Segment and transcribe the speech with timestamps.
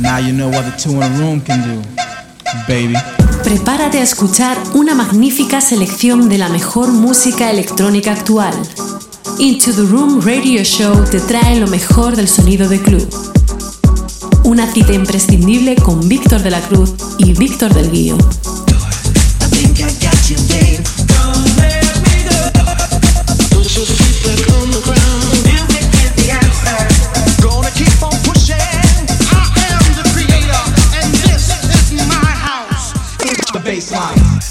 [0.00, 1.82] Now you know what the two in a room can do,
[2.68, 2.94] baby.
[3.42, 8.54] Prepárate a escuchar una magnífica selección de la mejor música electrónica actual.
[9.38, 13.08] Into the Room Radio Show te trae lo mejor del sonido de club.
[14.44, 18.16] Una cita imprescindible con Víctor de la Cruz y Víctor del Guío.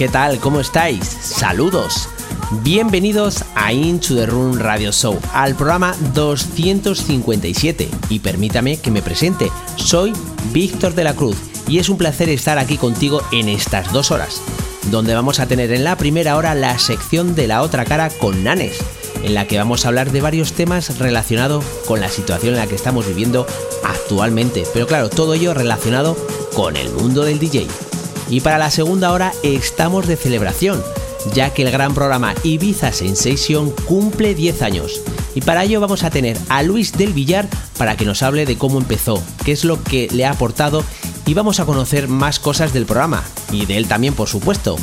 [0.00, 0.38] ¿Qué tal?
[0.38, 1.04] ¿Cómo estáis?
[1.04, 2.08] Saludos.
[2.62, 7.86] Bienvenidos a Into the Room Radio Show, al programa 257.
[8.08, 9.52] Y permítame que me presente.
[9.76, 10.14] Soy
[10.54, 11.36] Víctor de la Cruz
[11.68, 14.40] y es un placer estar aquí contigo en estas dos horas,
[14.90, 18.42] donde vamos a tener en la primera hora la sección de la otra cara con
[18.42, 18.78] Nanes,
[19.22, 22.66] en la que vamos a hablar de varios temas relacionados con la situación en la
[22.66, 23.46] que estamos viviendo
[23.84, 26.16] actualmente, pero claro, todo ello relacionado
[26.54, 27.66] con el mundo del DJ.
[28.30, 30.80] Y para la segunda hora estamos de celebración,
[31.34, 35.00] ya que el gran programa Ibiza Sensation cumple 10 años.
[35.34, 38.56] Y para ello vamos a tener a Luis del Villar para que nos hable de
[38.56, 40.84] cómo empezó, qué es lo que le ha aportado
[41.26, 43.22] y vamos a conocer más cosas del programa,
[43.52, 44.76] y de él también por supuesto.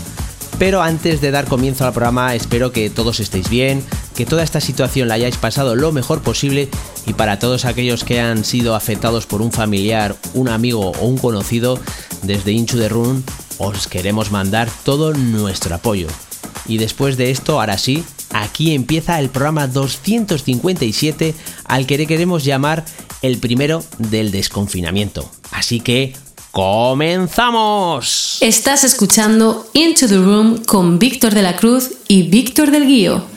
[0.59, 3.83] Pero antes de dar comienzo al programa espero que todos estéis bien,
[4.15, 6.69] que toda esta situación la hayáis pasado lo mejor posible
[7.05, 11.19] y para todos aquellos que han sido afectados por un familiar, un amigo o un
[11.19, 11.79] conocido,
[12.23, 13.23] desde Inchu de Run
[13.57, 16.07] os queremos mandar todo nuestro apoyo.
[16.67, 21.33] Y después de esto, ahora sí, aquí empieza el programa 257
[21.65, 22.85] al que queremos llamar
[23.21, 25.29] el primero del desconfinamiento.
[25.51, 26.13] Así que
[26.51, 28.37] ¡Comenzamos!
[28.41, 33.36] Estás escuchando Into the Room con Víctor de la Cruz y Víctor del Guío.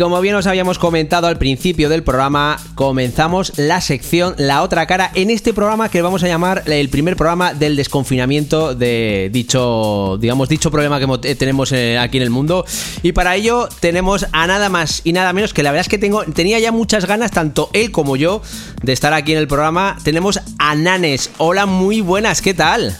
[0.00, 5.10] Como bien os habíamos comentado al principio del programa, comenzamos la sección La otra cara
[5.14, 10.48] en este programa que vamos a llamar el primer programa del desconfinamiento de dicho, digamos,
[10.48, 12.64] dicho problema que tenemos eh, aquí en el mundo.
[13.02, 15.98] Y para ello tenemos a nada más y nada menos que la verdad es que
[15.98, 18.40] tengo, tenía ya muchas ganas, tanto él como yo,
[18.82, 19.98] de estar aquí en el programa.
[20.02, 21.30] Tenemos a Nanes.
[21.36, 22.96] Hola, muy buenas, ¿qué tal?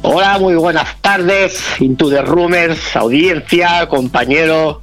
[0.00, 4.82] Hola, muy buenas tardes, Into the Rumors, audiencia, compañero.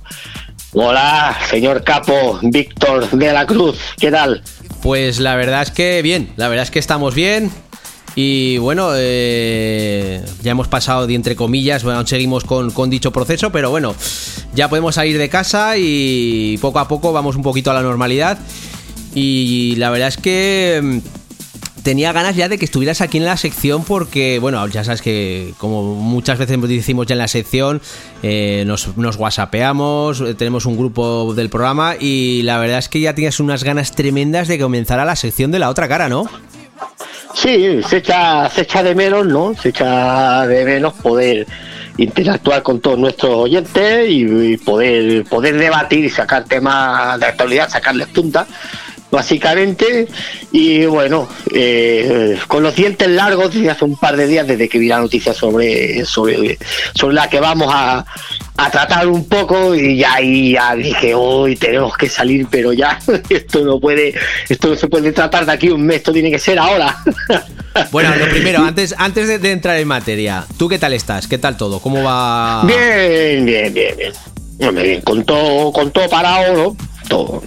[0.74, 4.42] Hola, señor capo Víctor de la Cruz, ¿qué tal?
[4.82, 7.51] Pues la verdad es que bien, la verdad es que estamos bien.
[8.16, 13.51] Y bueno, eh, ya hemos pasado de entre comillas, bueno, seguimos con, con, dicho proceso,
[13.51, 13.96] pero bueno,
[14.54, 18.40] ya podemos salir de casa y poco a poco vamos un poquito a la normalidad.
[19.13, 21.01] Y la verdad es que
[21.84, 25.54] tenía ganas ya de que estuvieras aquí en la sección porque, bueno, ya sabes que
[25.58, 27.82] como muchas veces decimos ya en la sección,
[28.24, 33.00] eh, nos, nos whatsappeamos, eh, tenemos un grupo del programa y la verdad es que
[33.00, 36.30] ya tienes unas ganas tremendas de comenzar a la sección de la otra cara, ¿no?
[37.34, 39.54] Sí, se echa, se echa de menos, ¿no?
[39.60, 41.48] Se echa de menos poder
[41.98, 48.08] interactuar con todos nuestros oyentes y, poder poder debatir y sacar temas de actualidad, sacarles
[48.08, 48.48] punta
[49.12, 50.08] básicamente.
[50.51, 54.80] Y bueno, eh, con los dientes largos desde hace un par de días, desde que
[54.80, 56.58] vi la noticia sobre, sobre,
[56.96, 58.06] sobre la que vamos a,
[58.58, 63.00] a tratar un poco, y ya ahí ya dije, hoy tenemos que salir, pero ya
[63.30, 64.13] esto no puede,
[64.50, 66.98] esto no se puede tratar de aquí un mes, esto tiene que ser ahora.
[67.89, 71.25] Bueno, lo primero, antes, antes de, de entrar en materia, ¿tú qué tal estás?
[71.25, 71.80] ¿Qué tal todo?
[71.80, 72.65] ¿Cómo va?
[72.65, 74.13] Bien, bien, bien, bien.
[74.75, 76.77] Bien, con todo, con todo parado, ¿no?
[77.08, 77.41] Todo,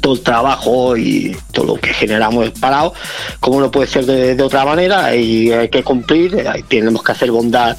[0.00, 2.94] todo el trabajo y todo lo que generamos es parado.
[3.40, 7.30] Como no puede ser de, de otra manera, y hay que cumplir, tenemos que hacer
[7.30, 7.76] bondad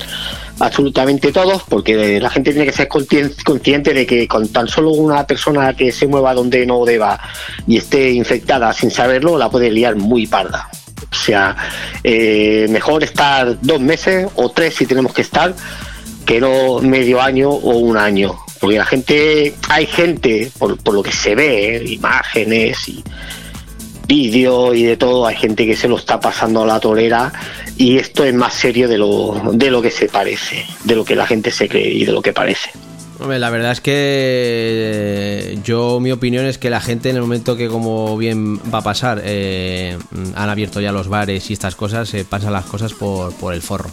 [0.60, 4.90] absolutamente todos, porque la gente tiene que ser conscien- consciente de que con tan solo
[4.92, 7.20] una persona que se mueva donde no deba
[7.68, 10.70] y esté infectada sin saberlo, la puede liar muy parda.
[11.12, 11.56] O sea,
[12.04, 15.54] eh, mejor estar dos meses o tres si tenemos que estar,
[16.26, 18.36] que no medio año o un año.
[18.60, 21.84] Porque la gente, hay gente, por, por lo que se ve, ¿eh?
[21.86, 23.04] imágenes y
[24.08, 27.32] vídeos y de todo, hay gente que se lo está pasando a la tolera
[27.78, 31.16] y esto es más serio de lo, de lo que se parece, de lo que
[31.16, 32.70] la gente se cree y de lo que parece.
[33.20, 37.24] Hombre, la verdad es que eh, yo mi opinión es que la gente en el
[37.24, 39.98] momento que como bien va a pasar eh,
[40.36, 43.62] han abierto ya los bares y estas cosas, se pasan las cosas por, por el
[43.62, 43.90] forro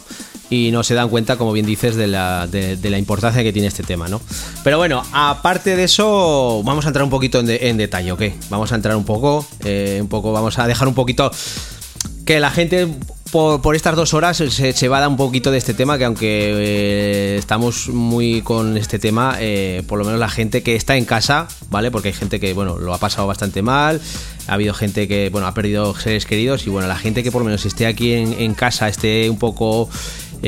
[0.49, 3.67] y no se dan cuenta, como bien dices, de la, de, la importancia que tiene
[3.67, 4.21] este tema, ¿no?
[4.63, 8.23] Pero bueno, aparte de eso, vamos a entrar un poquito en detalle, ¿ok?
[8.49, 11.31] Vamos a entrar un poco, eh, un poco, vamos a dejar un poquito
[12.25, 12.87] que la gente
[13.31, 15.97] por, por estas dos horas se, se va a dar un poquito de este tema,
[15.97, 20.75] que aunque eh, estamos muy con este tema, eh, por lo menos la gente que
[20.75, 21.91] está en casa, ¿vale?
[21.91, 24.01] Porque hay gente que, bueno, lo ha pasado bastante mal,
[24.47, 27.41] ha habido gente que, bueno, ha perdido seres queridos y, bueno, la gente que por
[27.41, 29.89] lo menos esté aquí en, en casa, esté un poco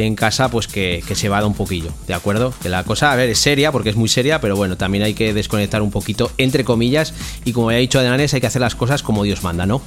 [0.05, 2.53] en casa, pues que, que se vada un poquillo, ¿de acuerdo?
[2.61, 5.13] Que la cosa, a ver, es seria, porque es muy seria, pero bueno, también hay
[5.13, 7.13] que desconectar un poquito, entre comillas,
[7.45, 9.81] y como ya he dicho Ananes, hay que hacer las cosas como Dios manda, ¿no?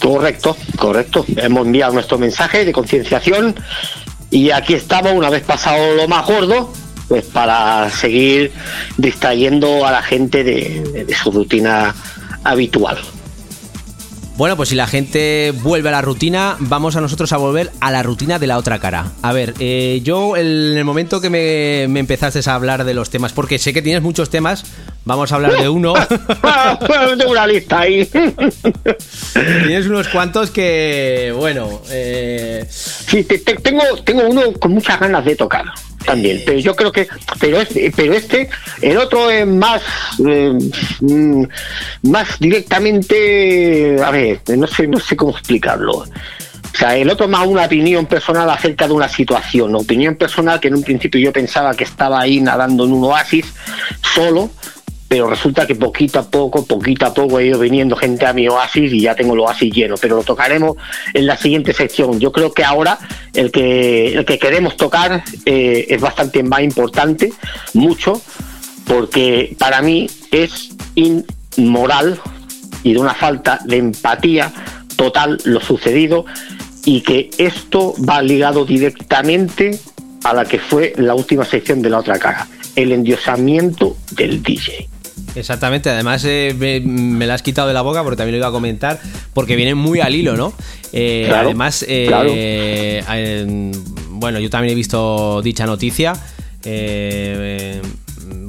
[0.00, 1.24] Correcto, correcto.
[1.36, 3.54] Hemos enviado nuestro mensaje de concienciación
[4.30, 6.72] y aquí estamos, una vez pasado lo más gordo,
[7.06, 8.50] pues para seguir
[8.96, 11.94] distrayendo a la gente de su rutina
[12.42, 12.98] habitual.
[14.36, 17.90] Bueno, pues si la gente vuelve a la rutina, vamos a nosotros a volver a
[17.92, 19.12] la rutina de la otra cara.
[19.20, 20.46] A ver, eh, yo en
[20.78, 24.02] el momento que me, me empezaste a hablar de los temas, porque sé que tienes
[24.02, 24.64] muchos temas,
[25.04, 25.92] vamos a hablar de uno.
[27.18, 28.08] Tengo una lista ahí.
[29.66, 35.24] tienes unos cuantos que, bueno, eh, Sí, te- te- tengo, tengo uno con muchas ganas
[35.26, 35.66] de tocar
[36.02, 37.08] también, pero yo creo que,
[37.40, 38.48] pero este, pero este,
[38.80, 39.82] el otro es más,
[40.26, 40.52] eh,
[41.00, 41.44] mm,
[42.10, 46.04] más directamente, a ver, no sé, no sé cómo explicarlo.
[46.72, 50.68] O sea, el otro más una opinión personal acerca de una situación, opinión personal que
[50.68, 53.52] en un principio yo pensaba que estaba ahí nadando en un oasis
[54.14, 54.50] solo,
[55.12, 58.48] pero resulta que poquito a poco, poquito a poco ha ido viniendo gente a mi
[58.48, 60.78] oasis y ya tengo el oasis lleno, pero lo tocaremos
[61.12, 62.18] en la siguiente sección.
[62.18, 62.98] Yo creo que ahora
[63.34, 67.30] el que, el que queremos tocar eh, es bastante más importante,
[67.74, 68.22] mucho,
[68.86, 72.18] porque para mí es inmoral
[72.82, 74.50] y de una falta de empatía
[74.96, 76.24] total lo sucedido
[76.86, 79.78] y que esto va ligado directamente
[80.24, 84.88] a la que fue la última sección de la otra cara, el endiosamiento del DJ.
[85.34, 85.90] Exactamente.
[85.90, 88.52] Además, eh, me, me la has quitado de la boca porque también lo iba a
[88.52, 89.00] comentar,
[89.34, 90.52] porque viene muy al hilo, ¿no?
[90.92, 92.30] Eh, Claro, además, eh, claro.
[94.18, 96.12] bueno, yo también he visto dicha noticia.
[96.64, 97.80] Eh,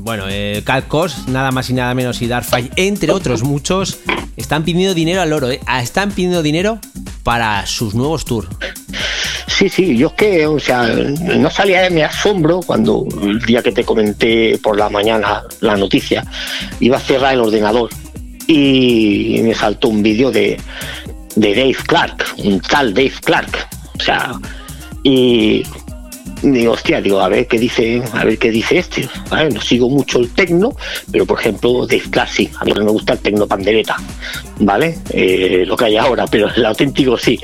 [0.03, 3.99] bueno, eh, Cal Cos, nada más y nada menos y Darkfire, entre otros muchos,
[4.35, 5.61] están pidiendo dinero al oro, ¿eh?
[5.65, 6.79] Ah, Están pidiendo dinero
[7.23, 8.49] para sus nuevos tours.
[9.47, 13.61] Sí, sí, yo es que, o sea, no salía de mi asombro cuando el día
[13.61, 16.25] que te comenté por la mañana la noticia,
[16.81, 17.89] iba a cerrar el ordenador
[18.47, 20.59] y me saltó un vídeo de,
[21.35, 23.69] de Dave Clark, un tal Dave Clark.
[23.97, 24.33] O sea,
[25.03, 25.63] y
[26.51, 29.07] digo, hostia, digo, a ver qué dice, a ver qué dice este.
[29.51, 30.75] No sigo mucho el tecno,
[31.11, 33.95] pero por ejemplo, Clark sí, a mí no me gusta el tecno pandereta,
[34.59, 34.99] ¿vale?
[35.09, 37.39] Eh, lo que hay ahora, pero el auténtico sí.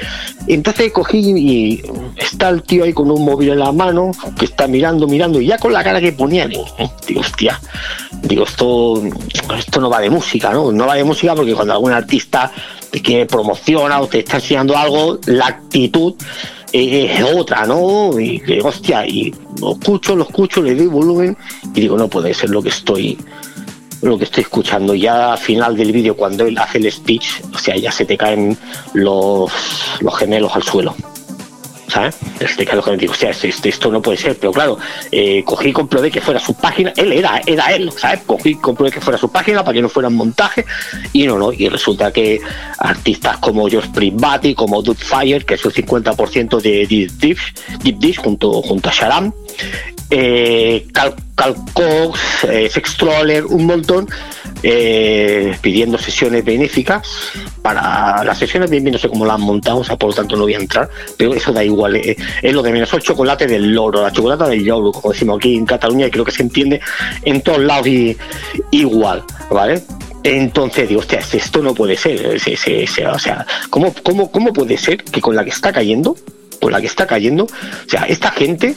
[0.47, 1.81] Entonces cogí y
[2.17, 5.47] está el tío ahí con un móvil en la mano, que está mirando, mirando, y
[5.47, 6.65] ya con la cara que ponía, digo,
[7.07, 7.59] digo hostia,
[8.23, 9.01] digo, esto,
[9.57, 10.71] esto no va de música, ¿no?
[10.71, 12.51] No va de música porque cuando algún artista
[12.89, 16.15] te quiere promociona o te está enseñando algo, la actitud
[16.71, 18.19] es otra, ¿no?
[18.19, 21.37] Y digo, hostia, y lo escucho, lo escucho, le doy volumen
[21.73, 23.17] y digo, no puede ser lo que estoy
[24.01, 24.95] lo que estoy escuchando.
[24.95, 28.17] Ya al final del vídeo, cuando él hace el speech, o sea, ya se te
[28.17, 28.57] caen
[28.93, 29.51] los,
[29.99, 30.95] los gemelos al suelo.
[31.89, 32.17] ¿Sabes?
[32.39, 34.77] Este caso que me digo, o sea, esto, no puede ser, pero claro,
[35.11, 38.21] eh, cogí y comprobé que fuera su página, él era, era él, ¿sabes?
[38.25, 40.65] Cogí y comprobé que fuera su página para que no fueran montaje,
[41.13, 42.39] y no, no, y resulta que
[42.77, 47.53] artistas como George Privati, como Dude Fire, que es el 50% de Deep Dish,
[47.83, 49.33] Deep Dish junto, junto a Sharam,
[50.09, 51.15] eh, Cal,
[52.47, 54.07] eh, un montón,
[54.63, 59.83] eh, pidiendo sesiones benéficas para las sesiones bien, no sé cómo las han montado, o
[59.83, 62.61] sea, por lo tanto no voy a entrar, pero eso da igual, eh, es lo
[62.61, 66.07] de menos el chocolate del loro, la chocolate del loro, como decimos aquí en Cataluña,
[66.07, 66.81] y creo que se entiende
[67.23, 67.87] en todos lados
[68.71, 69.81] igual, ¿vale?
[70.23, 75.21] Entonces digo, hostia, esto no puede ser, o sea, ¿cómo, cómo, ¿cómo puede ser que
[75.21, 76.17] con la que está cayendo,
[76.59, 78.75] con la que está cayendo, o sea, esta gente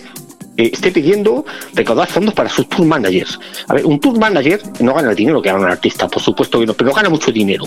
[0.57, 1.45] eh, esté pidiendo
[1.75, 3.39] recaudar fondos para sus tour managers.
[3.69, 6.61] A ver, un tour manager no gana el dinero que gana un artista, por supuesto
[6.61, 7.65] que no, pero gana mucho dinero.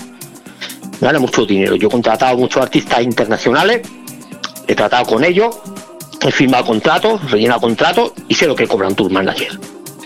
[1.02, 1.76] Gana mucho dinero.
[1.76, 3.82] Yo he contratado muchos artistas internacionales,
[4.68, 5.58] he tratado con ellos,
[6.22, 9.60] he firmado contratos, rellenado contratos y sé lo que cobra un tour manager.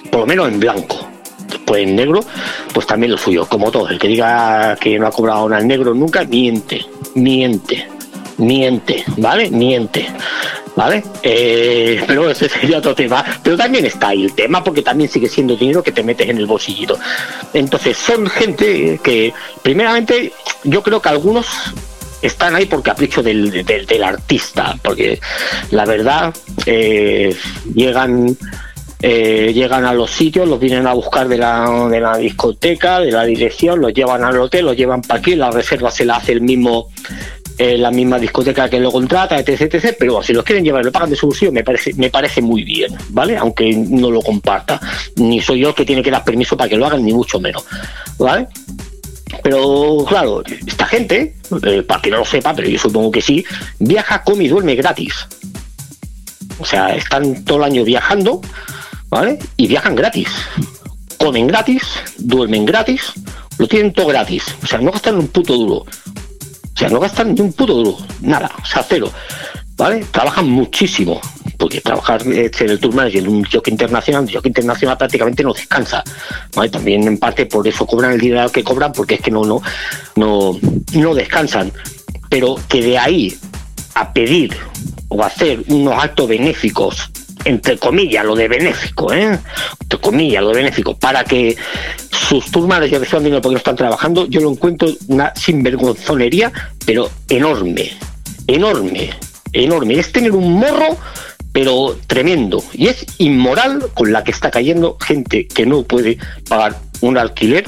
[0.09, 1.07] Por lo menos en blanco.
[1.49, 2.23] Después en negro,
[2.73, 3.89] pues también lo suyo, como todo.
[3.89, 7.87] El que diga que no ha cobrado nada en negro nunca, miente, miente,
[8.39, 9.49] miente, ¿vale?
[9.51, 10.07] Miente.
[10.79, 11.03] ¿vale?
[11.23, 13.23] Eh, pero ese sería otro tema.
[13.43, 16.37] Pero también está ahí el tema, porque también sigue siendo dinero que te metes en
[16.37, 16.97] el bolsillito.
[17.53, 20.31] Entonces, son gente que, primeramente,
[20.63, 21.47] yo creo que algunos
[22.21, 25.19] están ahí por capricho del, del, artista, porque
[25.71, 26.33] la verdad,
[26.65, 27.35] eh,
[27.73, 28.37] llegan.
[29.01, 33.13] Eh, llegan a los sitios, los vienen a buscar de la, de la discoteca, de
[33.13, 36.33] la dirección, los llevan al hotel, los llevan para aquí, la reserva se la hace
[36.33, 36.89] el mismo
[37.59, 39.95] la misma discoteca que lo contrata, etc, etc.
[39.99, 42.63] Pero si los quieren llevar, lo pagan de su bolsillo, me parece, me parece muy
[42.63, 43.37] bien, ¿vale?
[43.37, 44.79] Aunque no lo comparta.
[45.17, 47.39] Ni soy yo el que tiene que dar permiso para que lo hagan, ni mucho
[47.39, 47.65] menos,
[48.17, 48.47] ¿vale?
[49.43, 53.45] Pero claro, esta gente, eh, para que no lo sepa, pero yo supongo que sí,
[53.77, 55.27] viaja, come y duerme gratis.
[56.59, 58.41] O sea, están todo el año viajando,
[59.09, 59.39] ¿vale?
[59.57, 60.29] Y viajan gratis.
[61.17, 61.83] Comen gratis,
[62.17, 63.11] duermen gratis,
[63.57, 64.43] lo tienen todo gratis.
[64.63, 65.85] O sea, no gastan un puto duro.
[66.79, 69.11] O sea, no gastan ni un puto duro, nada, o sea, cero.
[69.75, 70.05] ¿Vale?
[70.11, 71.19] Trabajan muchísimo,
[71.57, 75.51] porque trabajar en el tour manager en un jockey internacional, un jockey internacional prácticamente no
[75.51, 76.01] descansa.
[76.55, 76.69] ¿vale?
[76.69, 79.61] También en parte por eso cobran el dinero que cobran, porque es que no, no,
[80.15, 80.57] no,
[80.93, 81.73] no descansan.
[82.29, 83.37] Pero que de ahí
[83.95, 84.55] a pedir
[85.09, 87.11] o hacer unos actos benéficos
[87.45, 89.39] entre comillas, lo de benéfico, ¿eh?
[89.81, 91.55] entre comillas, lo de benéfico, para que
[92.09, 96.51] sus turmas ya reciban dinero porque no están trabajando, yo lo encuentro una sinvergonzonería,
[96.85, 97.91] pero enorme,
[98.47, 99.11] enorme,
[99.53, 99.99] enorme.
[99.99, 100.97] Es tener un morro,
[101.51, 102.63] pero tremendo.
[102.73, 107.65] Y es inmoral con la que está cayendo gente que no puede pagar un alquiler,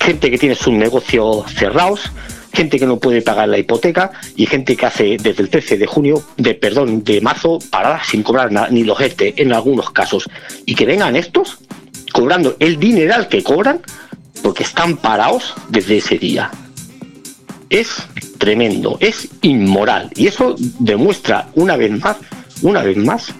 [0.00, 2.10] gente que tiene sus negocios cerrados,
[2.58, 5.86] gente que no puede pagar la hipoteca y gente que hace desde el 13 de
[5.86, 10.28] junio, de perdón, de marzo, paradas sin cobrar ni los ERTE en algunos casos.
[10.66, 11.58] Y que vengan estos
[12.12, 13.80] cobrando el dineral que cobran
[14.42, 16.50] porque están parados desde ese día.
[17.70, 17.90] Es
[18.38, 20.10] tremendo, es inmoral.
[20.16, 22.16] Y eso demuestra una vez más,
[22.62, 23.32] una vez más,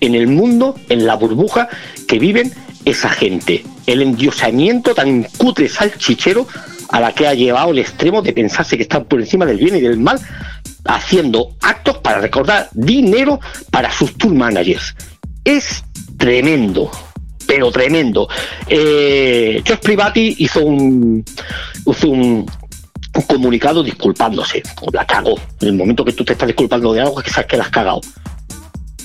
[0.00, 1.66] en el mundo, en la burbuja
[2.06, 2.52] que viven
[2.84, 3.64] esa gente.
[3.86, 6.46] El endiosamiento tan cutre salchichero
[6.90, 9.76] a la que ha llevado el extremo de pensarse que están por encima del bien
[9.76, 10.20] y del mal,
[10.84, 14.94] haciendo actos para recordar dinero para sus tour managers.
[15.44, 15.84] Es
[16.16, 16.90] tremendo,
[17.46, 18.28] pero tremendo.
[18.66, 21.24] Eh, Privati hizo un,
[21.86, 22.46] hizo un,
[23.26, 24.62] comunicado disculpándose.
[24.92, 25.36] La cagó.
[25.60, 27.64] En el momento que tú te estás disculpando de algo, es que sabes que la
[27.64, 28.00] has cagado.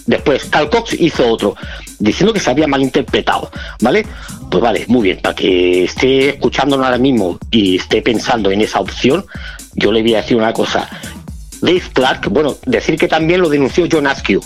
[0.05, 1.55] Después, Cal Cox hizo otro,
[1.99, 3.49] diciendo que se había malinterpretado,
[3.81, 4.05] ¿vale?
[4.51, 8.79] Pues vale, muy bien, para que esté escuchándonos ahora mismo y esté pensando en esa
[8.79, 9.25] opción,
[9.73, 10.87] yo le voy a decir una cosa.
[11.61, 14.41] Dave Clark, bueno, decir que también lo denunció John Askew,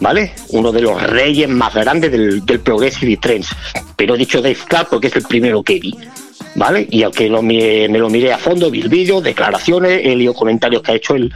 [0.00, 0.32] ¿vale?
[0.50, 3.48] Uno de los reyes más grandes del, del Progressive Trends.
[3.96, 5.94] Pero he dicho Dave Clark porque es el primero que vi.
[6.54, 6.86] ¿Vale?
[6.90, 10.82] Y aunque lo, me, lo miré a fondo, vi el vídeo, declaraciones, he leído comentarios
[10.82, 11.32] que ha hecho él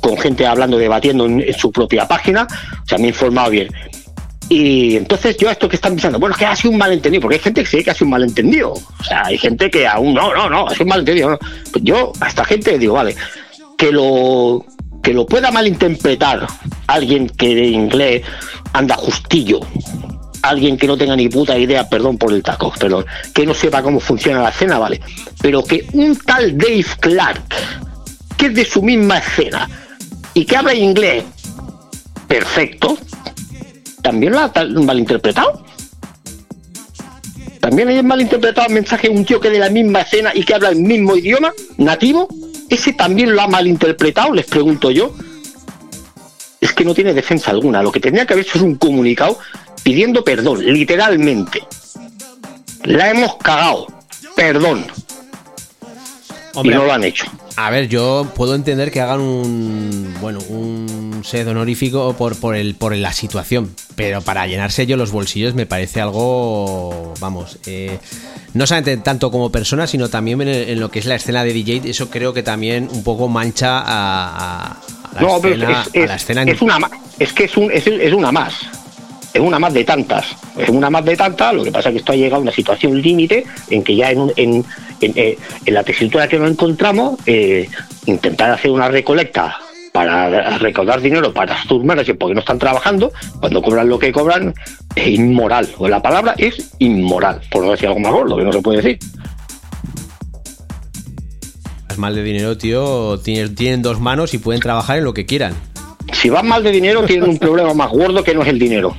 [0.00, 2.46] con gente hablando, debatiendo en, su propia página,
[2.84, 3.68] o sea, me he informado bien.
[4.48, 7.36] Y entonces yo esto que están pensando, bueno, es que ha sido un malentendido, porque
[7.36, 8.72] hay gente que sí que ha sido un malentendido.
[8.72, 11.38] O sea, hay gente que aún no, no, no, ha sido un malentendido.
[11.72, 13.16] Pues yo a esta gente digo, vale,
[13.76, 14.64] que lo
[15.02, 16.48] que lo pueda malinterpretar
[16.88, 18.22] alguien que de inglés
[18.72, 19.60] anda justillo,
[20.48, 23.82] alguien que no tenga ni puta idea, perdón por el taco, perdón, que no sepa
[23.82, 25.00] cómo funciona la escena, vale,
[25.40, 27.54] pero que un tal Dave Clark,
[28.36, 29.68] que es de su misma escena
[30.34, 31.24] y que habla inglés
[32.28, 32.98] perfecto,
[34.02, 35.64] también lo ha malinterpretado.
[37.60, 40.54] También hay malinterpretado el mensaje de un tío que de la misma escena y que
[40.54, 42.28] habla el mismo idioma nativo.
[42.68, 45.12] Ese también lo ha malinterpretado, les pregunto yo.
[46.60, 47.82] Es que no tiene defensa alguna.
[47.82, 49.40] Lo que tendría que haber hecho es un comunicado
[49.86, 51.62] pidiendo perdón, literalmente.
[52.82, 53.86] La hemos cagado.
[54.34, 54.84] Perdón.
[56.54, 57.26] Hombre, y no lo han hecho.
[57.54, 62.74] A ver, yo puedo entender que hagan un bueno, un sed honorífico por, por el
[62.74, 68.00] por la situación, pero para llenarse ellos los bolsillos me parece algo, vamos, eh,
[68.54, 71.52] no solamente tanto como persona, sino también en, en, lo que es la escena de
[71.52, 74.80] DJ, eso creo que también un poco mancha a, a
[75.14, 76.42] la, no, escena, es, es, a la escena.
[76.42, 78.52] Es una, es que es, un, es, es una más
[79.36, 81.98] es una más de tantas, es una más de tantas, lo que pasa es que
[81.98, 84.64] esto ha llegado a una situación límite en que ya en, en,
[85.00, 87.68] en, eh, en la tesitura que nos encontramos, eh,
[88.06, 89.58] intentar hacer una recolecta
[89.92, 94.54] para recaudar dinero para sus managers porque no están trabajando, cuando cobran lo que cobran,
[94.94, 95.68] es inmoral.
[95.78, 98.82] O la palabra es inmoral, por no decir algo más gordo, que no se puede
[98.82, 98.98] decir.
[101.96, 105.54] Mal de dinero, tío, tienen, tienen dos manos y pueden trabajar en lo que quieran.
[106.12, 108.94] Si van mal de dinero, tienen un problema más gordo que no es el dinero.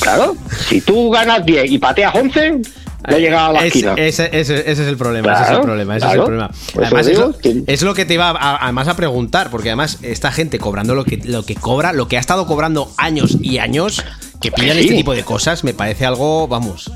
[0.00, 0.36] Claro,
[0.68, 2.60] si tú ganas 10 y pateas 11,
[3.08, 3.94] ya llega a la es, esquina.
[3.96, 6.12] Ese, ese, ese, es el problema, claro, ese es el problema, ese claro.
[6.12, 6.50] es el problema.
[6.76, 9.98] Además, digo, es, lo, es, lo, que te iba a, además a preguntar, porque además
[10.02, 13.58] esta gente cobrando lo que, lo que cobra, lo que ha estado cobrando años y
[13.58, 14.04] años,
[14.40, 14.82] que pillan sí.
[14.82, 16.90] este tipo de cosas, me parece algo, vamos,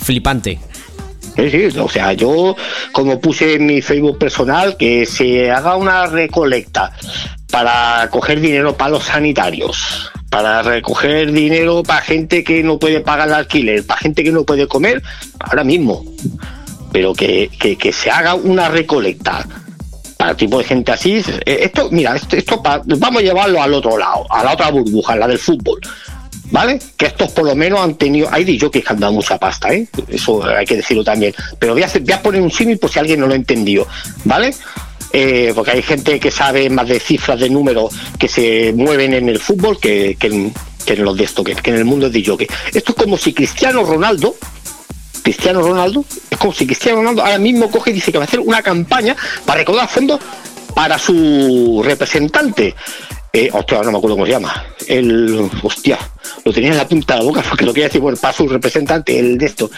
[0.00, 0.60] flipante.
[1.36, 2.56] Sí, sí, o sea, yo
[2.92, 6.92] como puse en mi Facebook personal que se haga una recolecta
[7.50, 13.28] para coger dinero para los sanitarios, para recoger dinero para gente que no puede pagar
[13.28, 15.02] el alquiler, para gente que no puede comer,
[15.40, 16.04] ahora mismo.
[16.92, 19.46] Pero que, que, se haga una recolecta
[20.16, 24.26] para tipo de gente así, esto, mira, esto, esto vamos a llevarlo al otro lado,
[24.28, 25.80] a la otra burbuja, la del fútbol.
[26.50, 26.78] ¿Vale?
[26.96, 29.86] Que estos por lo menos han tenido, hay dicho que han dado mucha pasta, ¿eh?
[30.08, 31.34] Eso hay que decirlo también.
[31.58, 33.86] Pero voy a, poner un símil por si alguien no lo ha entendido,
[34.24, 34.54] ¿vale?
[35.12, 39.28] Eh, porque hay gente que sabe más de cifras de números que se mueven en
[39.28, 40.52] el fútbol que, en,
[41.04, 42.46] los de esto, que, que, en el mundo de jockey.
[42.72, 44.36] Esto es como si Cristiano Ronaldo,
[45.22, 48.26] Cristiano Ronaldo, es como si Cristiano Ronaldo ahora mismo coge y dice que va a
[48.26, 50.20] hacer una campaña para recaudar fondos
[50.74, 52.74] para su representante.
[53.32, 54.64] Eh, hostia, no me acuerdo cómo se llama.
[54.88, 55.48] El.
[55.62, 55.98] Hostia,
[56.44, 58.48] lo tenía en la punta de la boca porque lo quería decir, bueno, para su
[58.48, 59.70] representante, el de esto.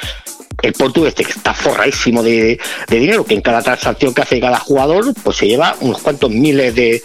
[0.62, 4.58] El portugués este que está forradísimo de, dinero, que en cada transacción que hace cada
[4.58, 7.02] jugador, pues se lleva unos cuantos miles de,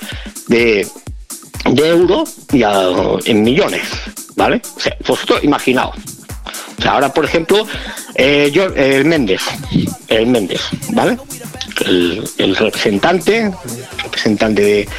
[0.47, 0.87] de,
[1.65, 2.91] de euros y a,
[3.25, 3.81] en millones,
[4.35, 4.61] ¿vale?
[4.75, 5.95] O sea, vosotros imaginaos.
[6.77, 7.65] O sea, ahora, por ejemplo,
[8.13, 9.41] eh, yo, el Méndez,
[10.07, 11.17] el Méndez, ¿vale?
[11.85, 13.51] El representante,
[14.03, 14.89] representante de,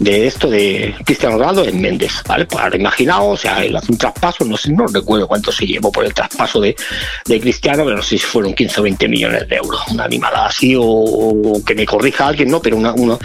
[0.00, 2.46] de esto de Cristiano Ronaldo en Méndez, ¿vale?
[2.46, 5.66] Pues ahora imaginaos, o sea, él hace un traspaso, no sé, no recuerdo cuánto se
[5.66, 6.74] llevó por el traspaso de,
[7.40, 10.74] Cristiano, pero no sé si fueron 15 o 20 millones de euros, una animalada así,
[10.76, 13.18] o, que me corrija alguien, no, pero una, uno,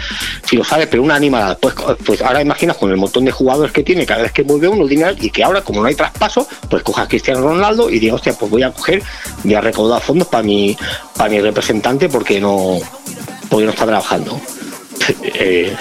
[0.44, 3.72] si lo sabes, pero una animalada, pues, pues ahora imaginas con el montón de jugadores
[3.72, 6.46] que tiene, cada vez que mueve uno dinero, y que ahora, como no hay traspaso,
[6.68, 9.02] pues coja a Cristiano Ronaldo y diga, hostia, pues voy a coger,
[9.42, 10.76] voy a recaudar fondos para mi,
[11.16, 12.78] para mi representante porque no,
[13.48, 14.38] porque no está trabajando.
[15.22, 15.72] Eh,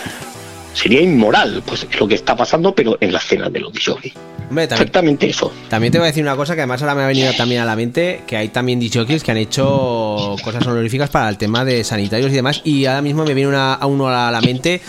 [0.76, 4.14] sería inmoral, pues es lo que está pasando, pero en la escena de los disjockeys.
[4.56, 5.52] Exactamente eso.
[5.70, 7.66] También te voy a decir una cosa que además ahora me ha venido también a
[7.66, 11.84] la mente, que hay también disjockeys que han hecho cosas honoríficas para el tema de
[11.84, 14.82] sanitarios y demás, y ahora mismo me viene una, a uno a la mente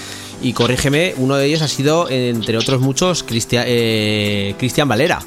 [0.42, 5.20] y corrígeme, uno de ellos ha sido, entre otros muchos, Cristian eh, Valera.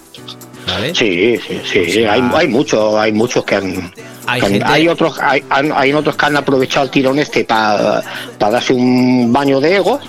[0.67, 0.93] ¿Vale?
[0.93, 2.03] Sí, sí, sí, sí.
[2.03, 3.91] Hay, hay muchos, hay muchos que han,
[4.27, 4.65] hay, que han, gente...
[4.67, 8.03] hay otros, hay, hay, otros que han aprovechado el tirón este para
[8.37, 9.99] pa darse un baño de egos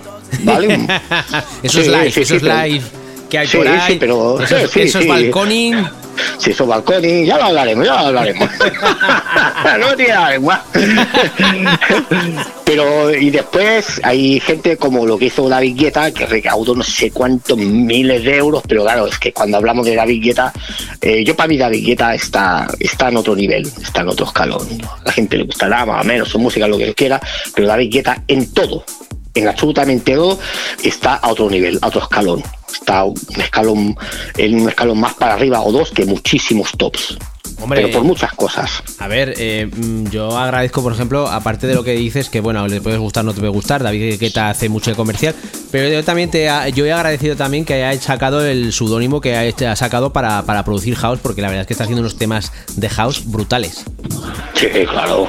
[0.40, 0.74] ¿Vale?
[1.62, 2.82] eso sí, es live, sí, eso es live.
[3.28, 3.96] Que hay por ahí.
[3.98, 5.86] pero, eso, eso es balconing.
[6.38, 8.48] Si eso es balconing, ya lo hablaremos, ya lo hablaremos.
[9.78, 10.64] no tiene la lengua.
[12.64, 17.10] pero, y después hay gente como lo que hizo David Guetta, que recaudó no sé
[17.10, 20.52] cuántos miles de euros, pero claro, es que cuando hablamos de David Guetta,
[21.00, 24.66] eh, yo para mí David Guetta está, está en otro nivel, está en otro escalón.
[24.82, 27.20] A la gente le gustará más o menos su música, lo que quiera,
[27.54, 28.84] pero David Guetta en todo,
[29.34, 30.38] en absolutamente todo
[30.82, 32.42] está a otro nivel, a otro escalón.
[32.72, 33.96] Está un escalón,
[34.36, 37.18] en un escalón más para arriba o dos que muchísimos tops.
[37.62, 38.82] Hombre, pero por muchas cosas.
[38.98, 39.68] A ver, eh,
[40.10, 43.34] yo agradezco, por ejemplo, aparte de lo que dices, que bueno, le puedes gustar, no
[43.34, 45.34] te puede gustar, David Guetta hace mucho de comercial,
[45.70, 49.76] pero yo también te yo he agradecido también que haya sacado el pseudónimo que ha
[49.76, 52.88] sacado para, para producir house, porque la verdad es que está haciendo unos temas de
[52.88, 53.84] house brutales.
[54.54, 55.26] Sí, claro.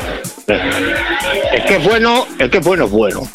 [0.47, 3.27] Es que es bueno, el que es bueno es bueno.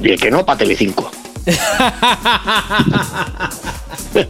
[0.00, 1.10] Y el que no, para Telecinco.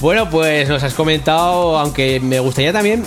[0.00, 3.02] Bueno, pues nos has comentado, aunque me gustaría también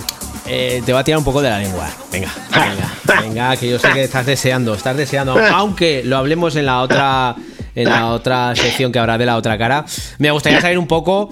[0.46, 1.88] eh, te va a tirar un poco de la lengua.
[2.10, 5.38] Venga, venga, venga, que yo sé que estás deseando, estás deseando.
[5.52, 7.36] Aunque lo hablemos en la otra,
[7.76, 9.84] en la otra sección que habrá de la otra cara.
[10.18, 11.30] Me gustaría saber un poco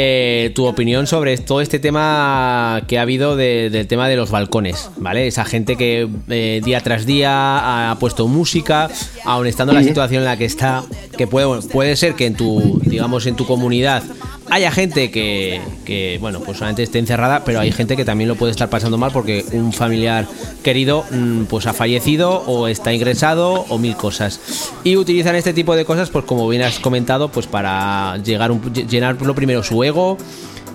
[0.00, 4.90] eh, tu opinión sobre todo este tema que ha habido del tema de los balcones,
[4.96, 5.26] ¿vale?
[5.26, 8.88] Esa gente que eh, día tras día ha puesto música,
[9.24, 10.84] aun estando en la situación en la que está,
[11.16, 14.04] que puede, puede ser que en tu, digamos, en tu comunidad
[14.50, 18.52] haya gente que, bueno, pues solamente esté encerrada, pero hay gente que también lo puede
[18.52, 20.26] estar pasando mal porque un familiar
[20.62, 24.40] querido mm, pues ha fallecido o está ingresado o mil cosas.
[24.84, 28.62] Y utilizan este tipo de cosas, pues como bien has comentado, pues para llegar un,
[28.72, 30.16] llenar lo primero su ego,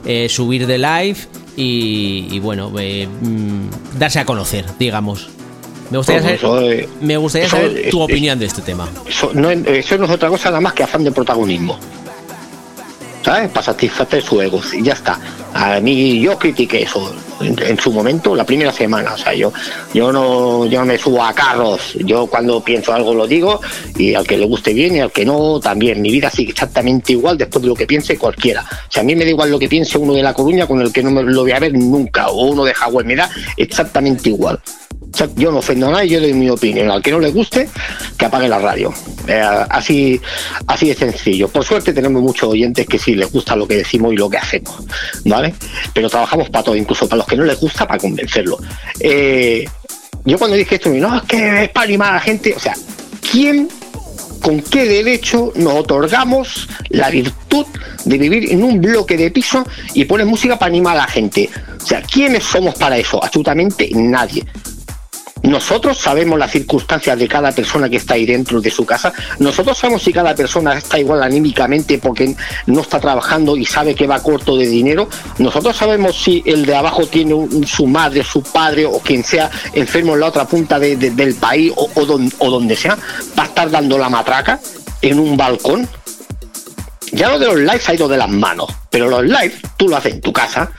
[0.05, 1.17] eh, subir de live
[1.55, 5.29] y, bueno, eh, mm, darse a conocer, digamos.
[5.91, 8.89] Me gustaría saber, me gustaría saber tu opinión de este tema.
[9.07, 11.77] Eso no, eso no es otra cosa nada más que afán de protagonismo.
[13.23, 13.49] ¿Sabes?
[13.49, 14.61] Para satisfacer su ego.
[14.73, 15.19] Y ya está.
[15.53, 19.13] A mí yo critiqué eso en, su momento, la primera semana.
[19.13, 19.51] O sea, yo,
[19.93, 21.93] yo no, yo no me subo a carros.
[22.05, 23.61] Yo cuando pienso algo lo digo
[23.97, 26.01] y al que le guste bien y al que no también.
[26.01, 28.61] Mi vida sigue exactamente igual después de lo que piense cualquiera.
[28.61, 30.81] O sea, a mí me da igual lo que piense uno de La Coruña con
[30.81, 33.05] el que no me lo voy a ver nunca o uno de Hawái.
[33.05, 34.59] Me da exactamente igual
[35.35, 36.89] yo no ofendo a nadie, yo doy mi opinión.
[36.89, 37.69] Al que no le guste,
[38.17, 38.93] que apague la radio.
[39.27, 40.19] Eh, así,
[40.67, 41.47] así de sencillo.
[41.47, 44.37] Por suerte tenemos muchos oyentes que sí les gusta lo que decimos y lo que
[44.37, 44.75] hacemos,
[45.25, 45.53] ¿vale?
[45.93, 48.59] Pero trabajamos para todo, incluso para los que no les gusta, para convencerlos.
[48.99, 49.65] Eh,
[50.25, 52.73] yo cuando dije esto, no, es que es para animar a la gente, o sea,
[53.31, 53.67] ¿quién,
[54.41, 57.65] con qué derecho nos otorgamos la virtud
[58.05, 61.49] de vivir en un bloque de piso y poner música para animar a la gente?
[61.81, 63.23] O sea, ¿quiénes somos para eso?
[63.23, 64.45] Absolutamente nadie.
[65.43, 69.13] Nosotros sabemos las circunstancias de cada persona que está ahí dentro de su casa.
[69.39, 74.07] Nosotros sabemos si cada persona está igual anímicamente porque no está trabajando y sabe que
[74.07, 75.09] va corto de dinero.
[75.39, 80.13] Nosotros sabemos si el de abajo tiene su madre, su padre o quien sea enfermo
[80.13, 82.97] en la otra punta del país o, o donde sea.
[83.37, 84.59] Va a estar dando la matraca
[85.01, 85.87] en un balcón.
[87.13, 89.97] Ya lo de los lives ha ido de las manos, pero los lives tú lo
[89.97, 90.71] haces en tu casa,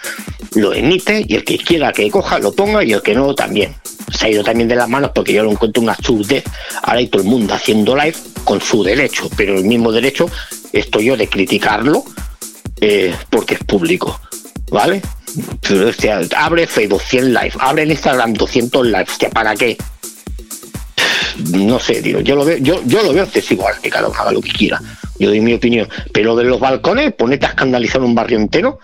[0.55, 3.75] lo emites y el que quiera que coja lo ponga y el que no también
[4.13, 6.45] se ha ido también de las manos porque yo lo encuentro una absurdez.
[6.83, 10.29] Ahora hay todo el mundo haciendo live con su derecho, pero el mismo derecho
[10.73, 12.05] estoy yo de criticarlo
[12.81, 14.21] eh, porque es público,
[14.71, 15.03] ¿vale?
[16.37, 19.77] abre Facebook 100 live, abre el Instagram 200 live, ¿para qué?
[21.51, 23.45] No sé, tío, yo lo veo, yo, yo lo veo es
[23.83, 24.81] que cada uno haga lo que quiera.
[25.19, 25.89] Yo doy mi opinión.
[26.13, 28.79] Pero de los balcones, ponete a escandalizar un barrio entero,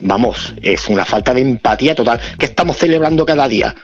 [0.00, 2.20] vamos, es una falta de empatía total.
[2.38, 3.74] ¿Qué estamos celebrando cada día?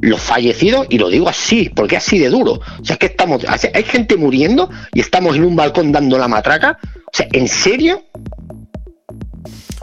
[0.00, 2.52] Los fallecidos, y lo digo así, porque así de duro.
[2.52, 6.28] O sea, es que estamos, hay gente muriendo y estamos en un balcón dando la
[6.28, 6.78] matraca.
[6.82, 8.04] O sea, ¿en serio?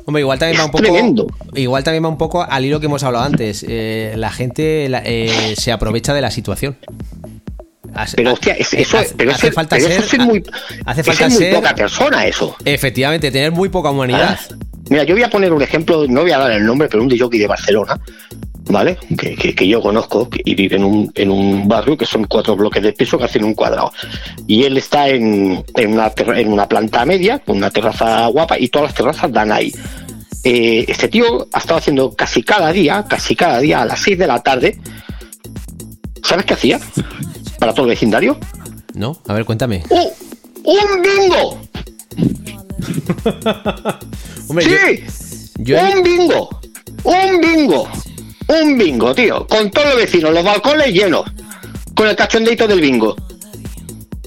[0.05, 1.27] Hombre, igual también va un poco.
[1.55, 3.65] Igual también va un poco al hilo que hemos hablado antes.
[3.67, 6.77] Eh, la gente eh, se aprovecha de la situación.
[8.15, 10.43] pero hostia, eso, hace, falta ser, muy,
[10.85, 12.55] hace falta ser, poca persona eso.
[12.65, 14.37] Efectivamente, tener muy poca humanidad.
[14.39, 14.55] Ah.
[14.89, 17.07] Mira, yo voy a poner un ejemplo, no voy a dar el nombre, pero un
[17.07, 17.99] DJ de Barcelona,
[18.69, 18.97] ¿vale?
[19.17, 22.93] Que, yo conozco y vive en un, en un barrio que son cuatro bloques de
[22.93, 23.91] piso que hacen un cuadrado.
[24.47, 28.69] Y él está en, en, una, en una planta media, con una terraza guapa, y
[28.69, 29.73] todas las terrazas dan ahí.
[30.43, 34.17] Eh, este tío ha estado haciendo casi cada día, casi cada día a las 6
[34.17, 34.77] de la tarde.
[36.21, 36.79] ¿Sabes qué hacía?
[37.59, 38.37] Para todo el vecindario.
[38.93, 39.83] No, a ver, cuéntame.
[39.89, 40.07] ¡Un,
[40.65, 41.59] un bingo!
[44.59, 45.03] sí,
[45.73, 46.49] un bingo,
[47.03, 47.87] un bingo,
[48.61, 51.25] un bingo, tío, con todos los vecinos, los balcones llenos,
[51.95, 53.15] con el cachondeito del bingo.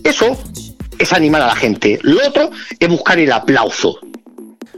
[0.02, 0.36] Eso
[0.98, 1.98] es animar a la gente.
[2.02, 3.98] Lo otro es buscar el aplauso.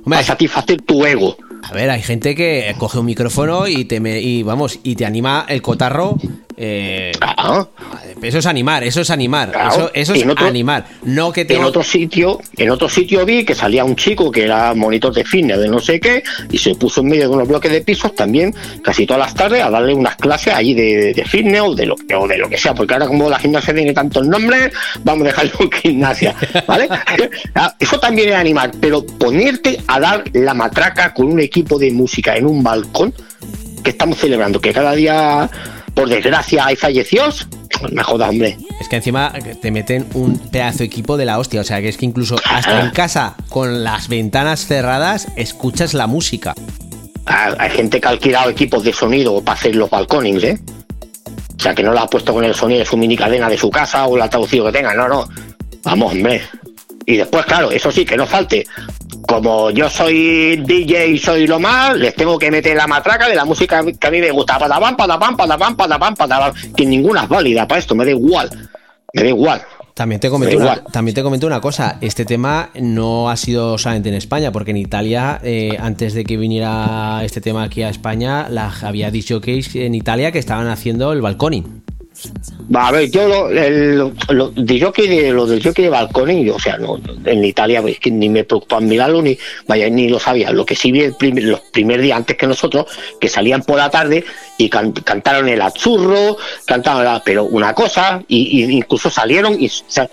[0.05, 1.37] para satisfacer tu ego.
[1.63, 5.45] A ver, hay gente que coge un micrófono y te y vamos y te anima
[5.49, 6.17] el cotarro
[6.61, 7.13] eh,
[8.21, 10.87] Eso es animar, eso es animar, eso, es animar.
[11.05, 14.75] No que En otro sitio, en otro sitio vi que salía un chico que era
[14.75, 17.71] monitor de fitness de no sé qué y se puso en medio de unos bloques
[17.71, 21.61] de pisos también casi todas las tardes a darle unas clases allí de, de fitness
[21.61, 24.27] o de lo o de lo que sea, porque ahora como la gimnasia tiene tantos
[24.27, 24.73] nombres,
[25.05, 26.35] vamos a dejarlo en gimnasia,
[26.67, 26.89] ¿vale?
[27.55, 31.91] Ah, eso también es animar, pero ponerte a dar la matraca con un equipo de
[31.91, 33.13] música en un balcón
[33.83, 35.51] que estamos celebrando, que cada día
[35.99, 37.49] por desgracia hay fallecidos,
[37.91, 38.57] me joda, hombre.
[38.81, 41.61] Es que encima te meten un pedazo de equipo de la hostia.
[41.61, 46.07] O sea, que es que incluso hasta en casa, con las ventanas cerradas, escuchas la
[46.07, 46.55] música.
[47.27, 50.61] Ah, hay gente que ha alquilado equipos de sonido para hacer los balconings, ¿eh?
[51.59, 53.59] O sea, que no lo ha puesto con el sonido de su mini cadena de
[53.59, 54.95] su casa o el traducido que tenga.
[54.95, 55.29] No, no.
[55.83, 56.43] Vamos, hombre.
[57.07, 58.65] Y después, claro, eso sí, que no falte
[59.29, 63.35] como yo soy DJ y soy lo más, les tengo que meter la matraca de
[63.35, 64.59] la música que a mí me gusta.
[64.59, 66.55] Patapam, patapam, patapam, patapam, patapam.
[66.75, 68.49] Que ninguna es válida para esto, me da igual.
[69.13, 69.63] Me da igual.
[69.93, 74.09] También te, comento una, también te comento una cosa, este tema no ha sido solamente
[74.09, 78.49] en España, porque en Italia, eh, antes de que viniera este tema aquí a España,
[78.49, 81.83] la, había dicho que en Italia que estaban haciendo el balconing.
[82.75, 83.97] Va, a ver, yo lo, el,
[84.29, 87.99] lo, de jockey de lo del jockey de balconing, o sea, no, en Italia pues,
[87.99, 90.51] que ni me preocupaba mirarlo ni vaya ni lo sabía.
[90.51, 92.87] Lo que sí vi el primer, los primer días antes que nosotros,
[93.21, 94.25] que salían por la tarde
[94.59, 100.11] y can, cantaron el azurro, cantaron la, pero una cosa, y, incluso salieron y sal,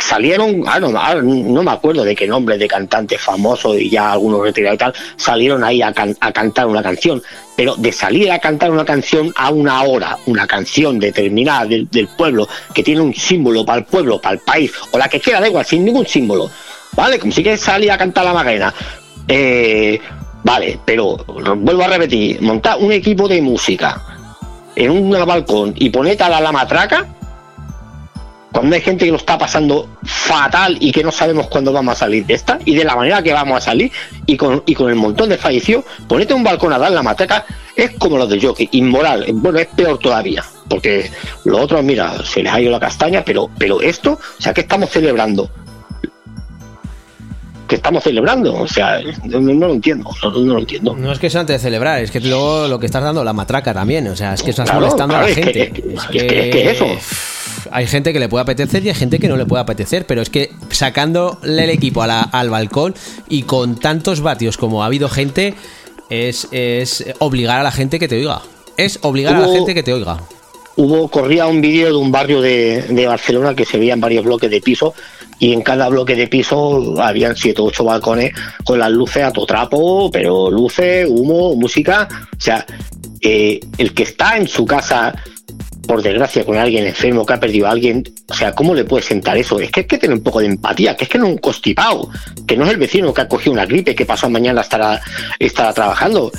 [0.00, 4.12] salieron, ah, no, ah, no, me acuerdo de qué nombre de cantante famoso y ya
[4.12, 7.22] algunos retirados y tal, salieron ahí a, can, a cantar una canción
[7.56, 12.08] pero de salir a cantar una canción a una hora, una canción determinada del, del,
[12.08, 15.40] pueblo, que tiene un símbolo para el pueblo, para el país, o la que quiera,
[15.40, 16.50] da igual, sin ningún símbolo,
[16.92, 17.18] ¿vale?
[17.18, 18.74] Como si quieres salir a cantar la Magdalena.
[19.28, 20.00] Eh,
[20.42, 24.02] vale, pero vuelvo a repetir, montar un equipo de música
[24.76, 27.06] en un balcón y ponerte a la, la matraca,
[28.54, 31.96] cuando hay gente que lo está pasando fatal y que no sabemos cuándo vamos a
[31.96, 33.90] salir de esta y de la manera que vamos a salir
[34.26, 37.44] y con, y con el montón de fallecidos, ponete un balcón a dar la matraca
[37.74, 41.10] es como los de jockey, inmoral, bueno, es peor todavía, porque
[41.44, 44.60] los otros, mira, se les ha ido la castaña, pero, pero esto, o sea, ¿qué
[44.60, 45.50] estamos celebrando?
[47.66, 48.54] Que estamos celebrando.
[48.54, 50.94] O sea, no, no lo entiendo, no, no, lo entiendo.
[50.96, 53.32] No es que sea antes de celebrar, es que luego lo que estás dando la
[53.32, 54.06] matraca también.
[54.08, 55.52] O sea, es que estás claro, molestando claro, a la es gente.
[55.52, 56.86] Que, es, que, es, que, es que eso.
[57.70, 60.20] Hay gente que le puede apetecer y hay gente que no le puede apetecer, pero
[60.22, 62.94] es que sacándole el equipo a la, al balcón
[63.28, 65.54] y con tantos vatios como ha habido gente,
[66.10, 68.42] es, es obligar a la gente que te oiga.
[68.76, 70.18] Es obligar Hubo- a la gente que te oiga.
[70.76, 74.50] Hubo, corría un vídeo de un barrio de, de Barcelona que se veían varios bloques
[74.50, 74.92] de piso
[75.38, 78.32] y en cada bloque de piso habían siete o ocho balcones
[78.64, 82.08] con las luces a todo trapo, pero luces, humo, música.
[82.36, 82.64] O sea,
[83.20, 85.14] eh, el que está en su casa,
[85.86, 89.02] por desgracia, con alguien enfermo que ha perdido a alguien, o sea, ¿cómo le puede
[89.02, 89.58] sentar eso?
[89.58, 91.38] Es que hay que tener un poco de empatía, que es que no es un
[91.38, 92.08] constipado,
[92.46, 95.00] que no es el vecino que ha cogido una gripe, que pasado mañana estará,
[95.38, 96.30] estará trabajando.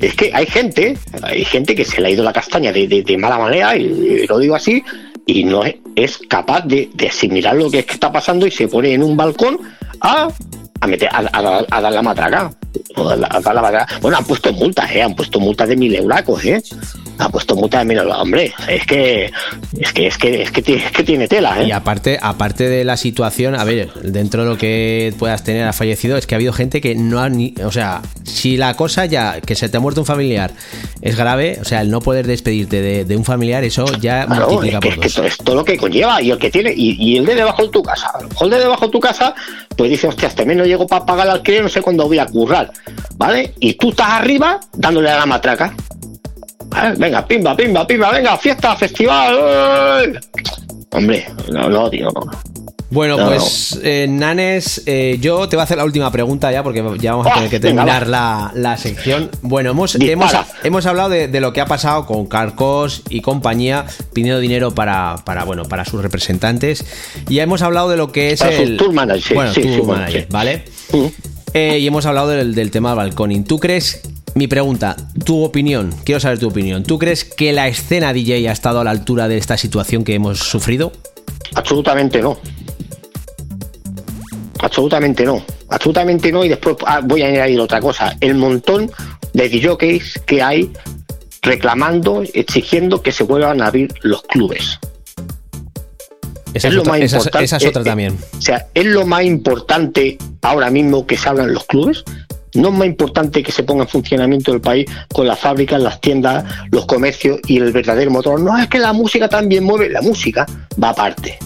[0.00, 3.18] Es que hay gente, hay gente que se le ha ido la castaña de, de,
[3.18, 4.82] mala manera, y lo digo así,
[5.26, 8.50] y no es, es capaz de, de, asimilar lo que, es que está pasando y
[8.50, 9.58] se pone en un balcón
[10.00, 10.28] a,
[10.84, 12.50] a meter a, a, a dar la matraca.
[12.96, 14.00] A dar la matraca.
[14.00, 15.02] Bueno, han puesto multas, ¿eh?
[15.02, 16.62] han puesto multas de mil euracos, ¿eh?
[17.18, 17.98] han puesto multas de mil.
[17.98, 19.30] Hombre, es que
[19.78, 21.66] es que es que es que, tiene, es que tiene tela, ¿eh?
[21.68, 25.72] Y aparte, aparte de la situación, a ver, dentro de lo que puedas tener ha
[25.72, 27.54] fallecido, es que ha habido gente que no ha ni.
[27.64, 30.52] O sea, si la cosa ya, que se te ha muerto un familiar,
[31.00, 34.48] es grave, o sea, el no poder despedirte de, de un familiar, eso ya claro,
[34.48, 35.06] multiplica es que, por dos.
[35.06, 37.36] Es que es todo lo que conlleva y el que tiene, y, y, el de
[37.36, 39.34] debajo de tu casa, a el de debajo de tu casa,
[39.76, 42.18] pues dice, hostia, este mes no llego para pagar el alquiler, no sé cuándo voy
[42.18, 42.70] a currar,
[43.16, 43.54] ¿vale?
[43.60, 45.74] Y tú estás arriba dándole a la matraca.
[46.96, 50.20] Venga, pimba, pimba, pimba, venga, fiesta, festival.
[50.90, 52.53] Hombre, no, tío, no.
[52.94, 56.62] Bueno, No, pues eh, Nanes, eh, yo te voy a hacer la última pregunta ya
[56.62, 59.30] porque ya vamos a Ah, tener que terminar la, la sección.
[59.42, 63.84] Bueno, hemos, hemos, hemos hablado de, de lo que ha pasado con Carcos y compañía
[64.12, 66.84] pidiendo dinero para, para, bueno, para sus representantes
[67.28, 69.72] y hemos hablado de lo que es Para el tour managers, sí, bueno, sí, tour
[69.74, 70.26] sí, bueno, manager, sí.
[70.30, 70.64] ¿vale?
[70.92, 71.06] Mm.
[71.54, 73.42] Eh, y hemos hablado del, del tema del balconing.
[73.44, 74.02] ¿Tú crees,
[74.36, 78.52] mi pregunta, tu opinión, quiero saber tu opinión, ¿tú crees que la escena DJ ha
[78.52, 80.92] estado a la altura de esta situación que hemos sufrido?
[81.56, 82.38] Absolutamente no.
[84.64, 85.44] Absolutamente no.
[85.68, 86.42] Absolutamente no.
[86.42, 88.16] Y después ah, voy a añadir otra cosa.
[88.20, 88.90] El montón
[89.34, 90.72] de DJs que hay
[91.42, 94.78] reclamando, exigiendo que se vuelvan a abrir los clubes.
[96.54, 97.44] Esa Es es, lo otra, más esa importante.
[97.44, 98.18] esa es otra Eh, eh, también.
[98.38, 102.02] O sea, es lo más importante ahora mismo que se abran los clubes.
[102.54, 106.00] No es más importante que se ponga en funcionamiento el país con las fábricas, las
[106.00, 108.40] tiendas, los comercios y el verdadero motor.
[108.40, 110.46] No es que la música también mueve, la música
[110.82, 111.38] va aparte.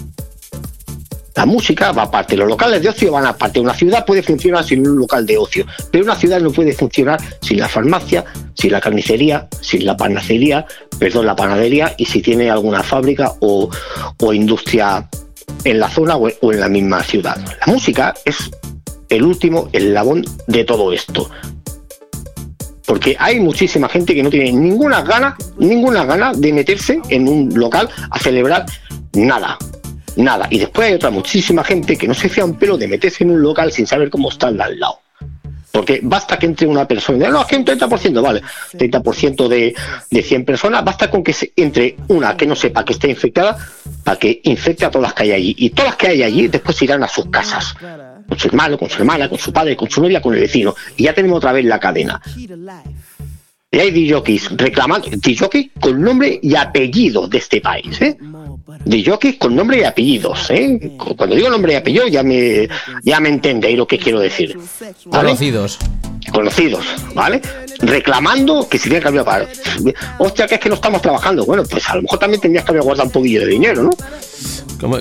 [1.38, 3.60] La música va aparte, los locales de ocio van aparte.
[3.60, 7.20] Una ciudad puede funcionar sin un local de ocio, pero una ciudad no puede funcionar
[7.40, 8.24] sin la farmacia,
[8.54, 10.66] sin la carnicería, sin la panadería,
[10.98, 13.70] perdón, la panadería y si tiene alguna fábrica o,
[14.20, 15.08] o industria
[15.62, 17.36] en la zona o o en la misma ciudad.
[17.64, 18.50] La música es
[19.08, 21.30] el último eslabón de todo esto.
[22.84, 27.54] Porque hay muchísima gente que no tiene ninguna gana, ninguna gana de meterse en un
[27.54, 28.66] local a celebrar
[29.12, 29.56] nada.
[30.18, 30.48] Nada.
[30.50, 33.30] Y después hay otra muchísima gente que no se fía un pelo de meterse en
[33.30, 35.00] un local sin saber cómo está el de al lado.
[35.70, 38.42] Porque basta que entre una persona y diga, no, es que un 30%, vale,
[38.72, 39.74] 30% de,
[40.10, 43.56] de 100 personas, basta con que se entre una que no sepa que está infectada
[44.02, 45.54] para que infecte a todas las que hay allí.
[45.56, 47.74] Y todas las que hay allí después irán a sus casas.
[48.28, 50.74] con su hermano, con su hermana, con su padre, con su novia, con el vecino.
[50.96, 52.20] Y ya tenemos otra vez la cadena.
[53.70, 58.16] Y hay DJs reclamando, DJs con nombre y apellido de este país, ¿eh?
[58.86, 60.92] DJs con nombre y apellidos, ¿eh?
[61.14, 62.66] Cuando digo nombre y apellido ya me,
[63.02, 64.58] ya me entendéis lo que quiero decir.
[65.10, 65.78] Conocidos.
[66.32, 67.42] Conocidos, ¿vale?
[67.80, 69.46] Reclamando que si tiene que haber para.
[70.18, 71.44] Hostia, que es que no estamos trabajando.
[71.44, 73.90] Bueno, pues a lo mejor también tendrías que haber guardado un poquillo de dinero, ¿no?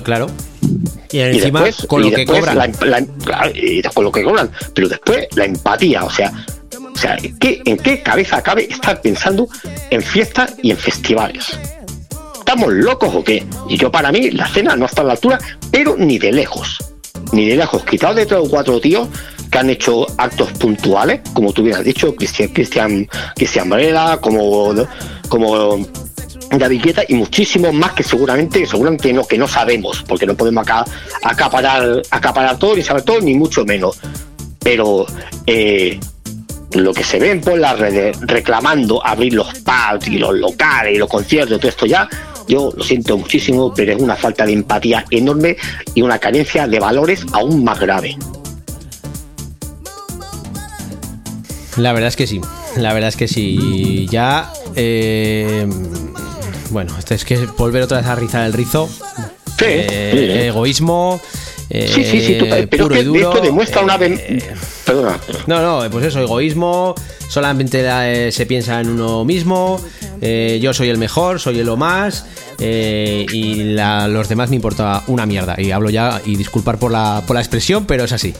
[0.02, 0.26] Claro.
[1.10, 2.58] Y encima después- con lo y que después cobran.
[2.58, 2.66] la-
[3.00, 4.50] la- claro, y con lo que cobran.
[4.74, 6.32] Pero después la empatía, o sea,
[6.98, 9.48] o sea, ¿en qué, ¿en qué cabeza cabe estar pensando
[9.88, 11.56] en fiestas y en festivales?
[12.40, 13.46] ¿Estamos locos o qué?
[13.68, 15.38] Y yo para mí la cena no está a la altura,
[15.70, 16.78] pero ni de lejos.
[17.30, 17.84] Ni de lejos.
[17.84, 19.06] Quitado de tres o cuatro tíos
[19.48, 24.74] que han hecho actos puntuales, como tú hubieras dicho, Cristian, Cristian, Cristian Varela, como,
[25.28, 25.86] como
[26.50, 30.62] David Guetta y muchísimos más que seguramente, seguramente no, que no sabemos, porque no podemos
[30.62, 30.84] acá
[31.22, 34.00] acaparar, acaparar todo, ni saber todo, ni mucho menos.
[34.58, 35.06] Pero
[35.46, 36.00] eh,
[36.72, 40.98] lo que se ven por las redes reclamando abrir los pubs y los locales y
[40.98, 42.08] los conciertos todo esto ya,
[42.46, 45.56] yo lo siento muchísimo, pero es una falta de empatía enorme
[45.94, 48.16] y una carencia de valores aún más grave.
[51.76, 52.40] La verdad es que sí.
[52.76, 54.06] La verdad es que sí.
[54.10, 54.52] Ya.
[54.74, 55.66] eh,
[56.70, 58.88] bueno, esto es que volver otra vez a rizar el rizo.
[59.58, 60.38] Sí, Eh, sí, sí.
[60.48, 61.20] Egoísmo.
[61.70, 63.30] Eh, Sí, sí, sí, total, pero que duro.
[63.30, 64.20] esto demuestra una vez.
[64.20, 64.42] eh,
[64.84, 65.20] Perdona.
[65.46, 66.94] No, no, pues eso, egoísmo,
[67.28, 69.80] solamente eh, se piensa en uno mismo,
[70.60, 72.24] yo soy el mejor, soy el lo más,
[72.58, 75.54] y la- los demás me importa una mierda.
[75.58, 78.34] Y hablo ya, y disculpar por la, por la expresión, pero es así.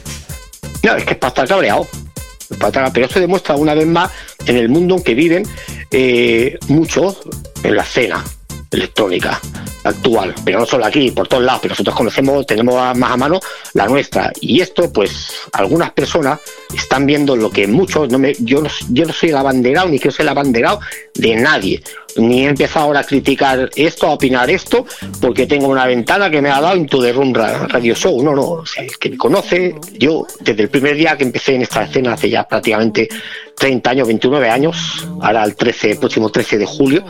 [0.82, 1.86] No, es que es para estar cabreado.
[2.94, 4.10] Pero esto demuestra una vez más
[4.46, 5.42] en el mundo en que viven
[6.68, 7.18] muchos
[7.62, 8.24] en la escena
[8.70, 9.40] electrónica
[9.84, 13.40] actual, pero no solo aquí, por todos lados, pero nosotros conocemos, tenemos más a mano
[13.74, 14.32] la nuestra.
[14.40, 16.40] Y esto, pues, algunas personas
[16.74, 19.98] están viendo lo que muchos, no me, yo, no, yo no soy el abanderado, ni
[19.98, 20.80] quiero ser el abanderado
[21.14, 21.82] de nadie.
[22.18, 24.84] Ni he empezado ahora a criticar esto, a opinar esto,
[25.20, 28.22] porque tengo una ventana que me ha dado Into the Room Ra- Radio Show.
[28.22, 31.84] No, no, el que me conoce, yo desde el primer día que empecé en esta
[31.84, 33.08] escena, hace ya prácticamente
[33.56, 34.76] 30 años, 29 años,
[35.20, 37.04] ahora el 13, próximo 13 de julio,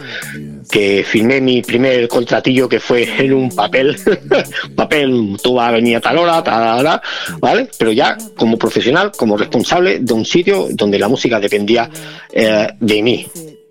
[0.71, 3.97] que firmé mi primer contratillo que fue en un papel,
[4.75, 7.03] papel, tú vas a venir a tal hora, tal hora,
[7.39, 7.69] ¿vale?
[7.79, 11.91] Pero ya como profesional, como responsable de un sitio donde la música dependía
[12.33, 13.27] eh, de mí,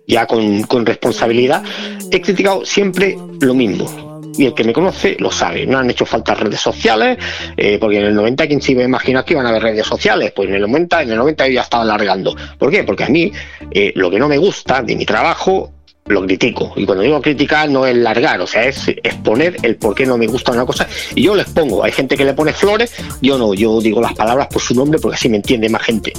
[0.08, 1.62] ya con, con responsabilidad,
[2.10, 4.08] he criticado siempre lo mismo.
[4.36, 7.18] Y el que me conoce lo sabe, no han hecho falta redes sociales,
[7.56, 9.86] eh, porque en el 90 quien se iba a imaginar que iban a haber redes
[9.86, 12.36] sociales, pues en el 90, en el 90 yo ya estaba alargando.
[12.56, 12.84] ¿Por qué?
[12.84, 13.32] Porque a mí
[13.70, 15.72] eh, lo que no me gusta de mi trabajo
[16.06, 16.72] lo critico.
[16.76, 20.16] Y cuando digo criticar no es largar, o sea, es exponer el por qué no
[20.16, 20.86] me gusta una cosa.
[21.14, 24.14] Y yo les pongo, hay gente que le pone flores, yo no, yo digo las
[24.14, 26.12] palabras por su nombre porque así me entiende más gente.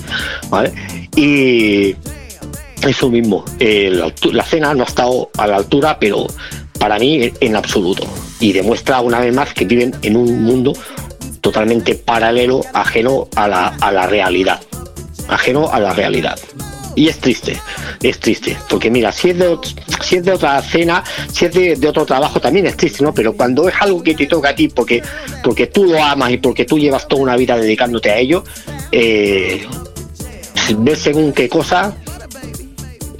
[0.49, 0.73] ¿Vale?
[1.15, 1.95] Y
[2.87, 6.27] eso mismo, la, cena no ha estado a la altura, pero
[6.79, 8.07] para mí en absoluto.
[8.39, 10.73] Y demuestra una vez más que viven en un mundo
[11.41, 14.61] totalmente paralelo, ajeno a la, a la realidad.
[15.27, 16.39] Ajeno a la realidad.
[16.95, 17.55] Y es triste,
[18.01, 19.57] es triste, porque mira, si es de,
[20.01, 23.13] si es de otra cena, si es de, de otro trabajo, también es triste, ¿no?
[23.13, 25.01] Pero cuando es algo que te toca a ti porque,
[25.43, 28.43] porque tú lo amas y porque tú llevas toda una vida dedicándote a ello,
[28.91, 29.65] eh,
[30.77, 31.95] ver según qué cosa,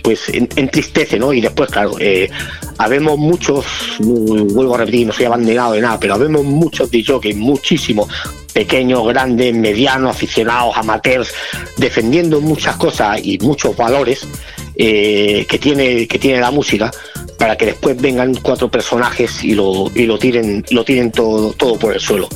[0.04, 1.34] pues en- entristece, ¿no?
[1.34, 2.30] Y después, claro, eh,
[2.78, 3.66] habemos muchos,
[4.00, 8.08] vuelvo a repetir, no soy abanderado de nada, pero habemos muchos DJs, muchísimos,
[8.54, 11.34] pequeños, grandes, medianos, aficionados, amateurs,
[11.78, 14.28] defendiendo muchas cosas y muchos valores
[14.76, 16.90] eh, que tiene que tiene la música
[17.38, 21.78] para que después vengan cuatro personajes y lo y lo tiren lo tiren todo todo
[21.78, 22.30] por el suelo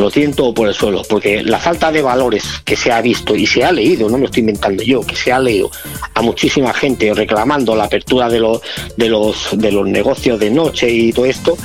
[0.00, 3.36] lo tienen todo por el suelo, porque la falta de valores que se ha visto
[3.36, 5.70] y se ha leído, no me estoy inventando yo, que se ha leído
[6.14, 8.60] a muchísima gente reclamando la apertura de los
[8.96, 11.56] de los de los negocios de noche y todo esto,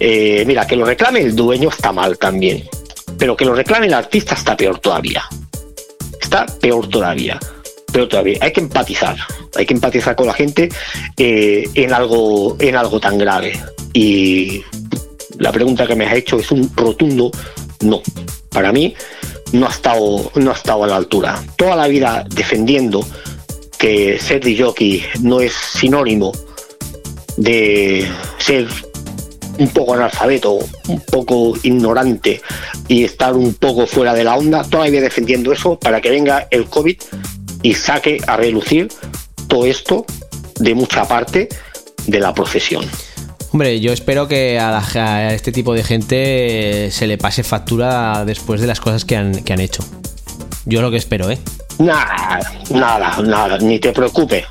[0.00, 2.68] eh, mira, que lo reclame el dueño está mal también,
[3.16, 5.24] pero que lo reclame el artista está peor todavía.
[6.20, 7.38] Está peor todavía.
[7.92, 8.38] Peor todavía.
[8.40, 9.16] Hay que empatizar.
[9.54, 10.68] Hay que empatizar con la gente
[11.16, 13.52] eh, en algo en algo tan grave.
[13.92, 14.64] Y
[15.38, 17.30] la pregunta que me has hecho es un rotundo
[17.80, 18.02] no.
[18.50, 18.94] Para mí
[19.52, 21.42] no ha estado, no ha estado a la altura.
[21.56, 23.06] Toda la vida defendiendo
[23.78, 26.32] que ser jockey no es sinónimo
[27.36, 28.08] de
[28.38, 28.66] ser
[29.58, 30.58] un poco analfabeto,
[30.88, 32.42] un poco ignorante
[32.88, 36.66] y estar un poco fuera de la onda, todavía defendiendo eso para que venga el
[36.66, 36.96] COVID
[37.62, 38.88] y saque a relucir
[39.48, 40.04] todo esto
[40.58, 41.48] de mucha parte
[42.06, 42.84] de la profesión.
[43.52, 47.42] Hombre, yo espero que a, la- a este tipo de gente eh, se le pase
[47.42, 49.82] factura después de las cosas que han, que han hecho.
[50.66, 51.38] Yo lo que espero, ¿eh?
[51.78, 52.40] Nada,
[52.70, 54.44] nada, nada, ni te preocupes.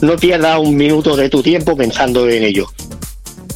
[0.00, 2.66] No pierdas un minuto de tu tiempo pensando en ello.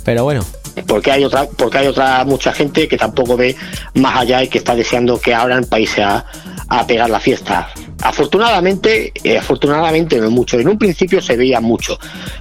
[0.04, 0.44] Pero bueno,
[0.86, 3.54] Porque hay otra, porque hay otra mucha gente que tampoco ve
[3.94, 6.24] más allá y que está deseando que abran países a,
[6.68, 7.68] a pegar la fiesta.
[8.02, 10.58] Afortunadamente, eh, afortunadamente no mucho.
[10.58, 11.98] En un principio se veía mucho.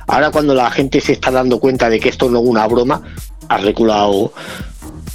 [0.08, 3.02] Ahora cuando la gente se está dando cuenta de que esto no es una broma,
[3.48, 4.34] ha reculado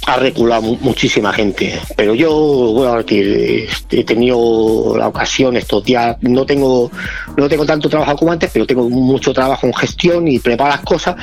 [0.05, 1.79] ha reculado mu- muchísima gente.
[1.95, 6.89] Pero yo, decir, eh, he tenido la ocasión estos días, no tengo,
[7.35, 10.81] no tengo tanto trabajo como antes, pero tengo mucho trabajo en gestión y preparo las
[10.81, 11.15] cosas,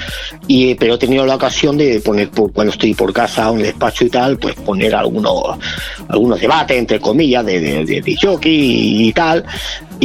[0.46, 3.60] y, eh, pero he tenido la ocasión de poner, cuando estoy por casa o en
[3.60, 5.56] el despacho y tal, pues poner algunos,
[6.08, 9.44] algunos debates, entre comillas, de, de, de, de jockey y tal,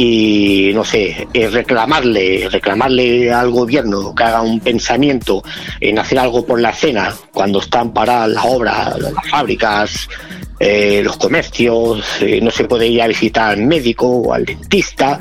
[0.02, 5.42] y no sé, eh, reclamarle, reclamarle al gobierno que haga un pensamiento
[5.78, 10.08] en hacer algo por la escena cuando están paradas las obras, las fábricas,
[10.58, 15.18] eh, los comercios, eh, no se puede ir a visitar al médico o al dentista,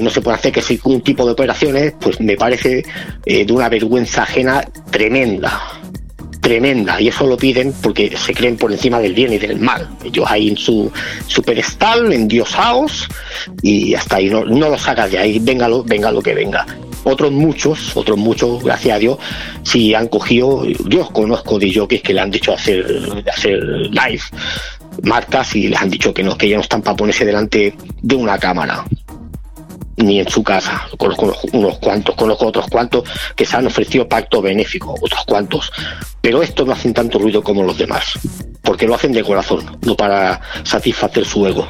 [0.00, 2.84] no se puede hacer que un tipo de operaciones, pues me parece
[3.24, 5.80] de una vergüenza ajena tremenda
[6.46, 9.88] tremenda y eso lo piden porque se creen por encima del bien y del mal.
[10.04, 10.92] Ellos ahí en su,
[11.26, 13.08] su pedestal, endiosados
[13.62, 16.64] y hasta ahí no, no lo sacas de ahí, venga lo, venga lo que venga.
[17.02, 19.18] Otros muchos, otros muchos, gracias a Dios,
[19.64, 23.58] sí han cogido, yo conozco de jockeys que le han dicho hacer, hacer
[23.90, 24.22] live
[25.02, 28.14] marcas y les han dicho que no, que ya no están para ponerse delante de
[28.14, 28.84] una cámara
[29.96, 30.88] ni en su casa.
[30.96, 35.72] Conozco unos, cuantos, conozco otros cuantos que se han ofrecido pacto benéfico, otros cuantos.
[36.20, 38.18] Pero estos no hacen tanto ruido como los demás,
[38.62, 41.68] porque lo hacen de corazón, no para satisfacer su ego.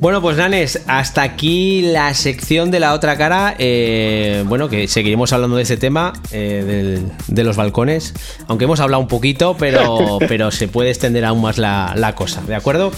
[0.00, 3.56] Bueno, pues Nanes, hasta aquí la sección de la otra cara.
[3.58, 8.14] Eh, bueno, que seguiremos hablando de ese tema, eh, del- de los balcones.
[8.46, 12.42] Aunque hemos hablado un poquito, pero, pero se puede extender aún más la, la cosa,
[12.42, 12.92] ¿de acuerdo?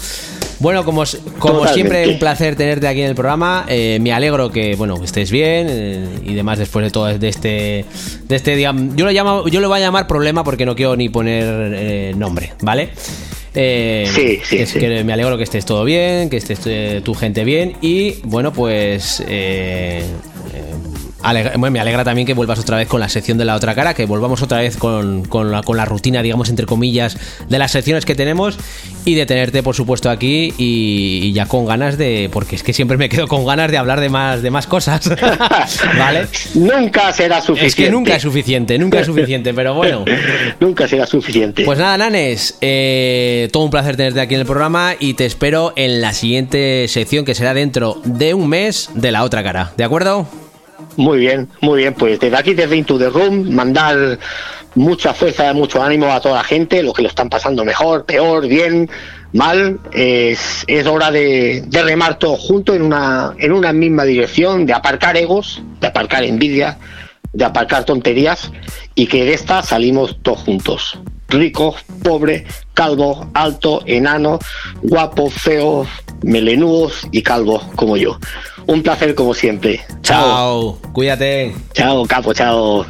[0.59, 1.03] Bueno, como,
[1.39, 3.65] como siempre, un placer tenerte aquí en el programa.
[3.67, 7.27] Eh, me alegro que, bueno, que estés bien eh, y demás después de todo de
[7.29, 7.83] este,
[8.27, 8.71] de este día.
[8.95, 12.13] Yo lo llamo, yo lo voy a llamar problema porque no quiero ni poner eh,
[12.15, 12.91] nombre, ¿vale?
[13.53, 14.79] Eh, Sí, sí, que, sí.
[14.79, 18.53] que me alegro que estés todo bien, que estés eh, tu gente bien y bueno
[18.53, 20.03] pues eh,
[21.23, 23.75] alegra- bueno, me alegra también que vuelvas otra vez con la sección de la otra
[23.75, 27.17] cara, que volvamos otra vez con, con la, con la rutina, digamos entre comillas,
[27.47, 28.57] de las secciones que tenemos
[29.05, 32.73] y de tenerte por supuesto aquí y, y ya con ganas de, porque es que
[32.73, 35.09] siempre me quedo con ganas de hablar de más, de más cosas,
[35.97, 36.27] ¿vale?
[36.55, 37.67] Nunca será suficiente.
[37.67, 40.05] Es que nunca es suficiente, nunca es suficiente, pero bueno.
[40.59, 41.63] nunca será suficiente.
[41.65, 45.73] Pues nada, Nanes, eh, todo un placer tenerte aquí en el programa y te espero
[45.75, 49.83] en la siguiente sección que será dentro de un mes de la otra cara, ¿de
[49.83, 50.27] acuerdo?
[50.97, 51.93] Muy bien, muy bien.
[51.93, 54.19] Pues desde aquí, desde Into the Room, mandar
[54.75, 58.47] mucha fuerza, mucho ánimo a toda la gente, los que lo están pasando mejor, peor,
[58.47, 58.89] bien,
[59.33, 59.79] mal.
[59.93, 64.73] Es, es hora de, de remar todos juntos en una, en una misma dirección, de
[64.73, 66.77] aparcar egos, de aparcar envidia,
[67.33, 68.51] de aparcar tonterías
[68.95, 70.99] y que de esta salimos todos juntos.
[71.29, 74.39] Ricos, pobres, calvos, altos, enanos,
[74.81, 75.87] guapos, feos,
[76.23, 78.19] melenudos y calvos como yo.
[78.71, 79.81] Un placer como siempre.
[80.01, 80.23] Chao.
[80.23, 81.53] Chao, cuídate.
[81.73, 82.85] Chao, capo, chao.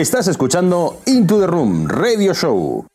[0.00, 2.89] Estás escuchando Into the Room Radio Show.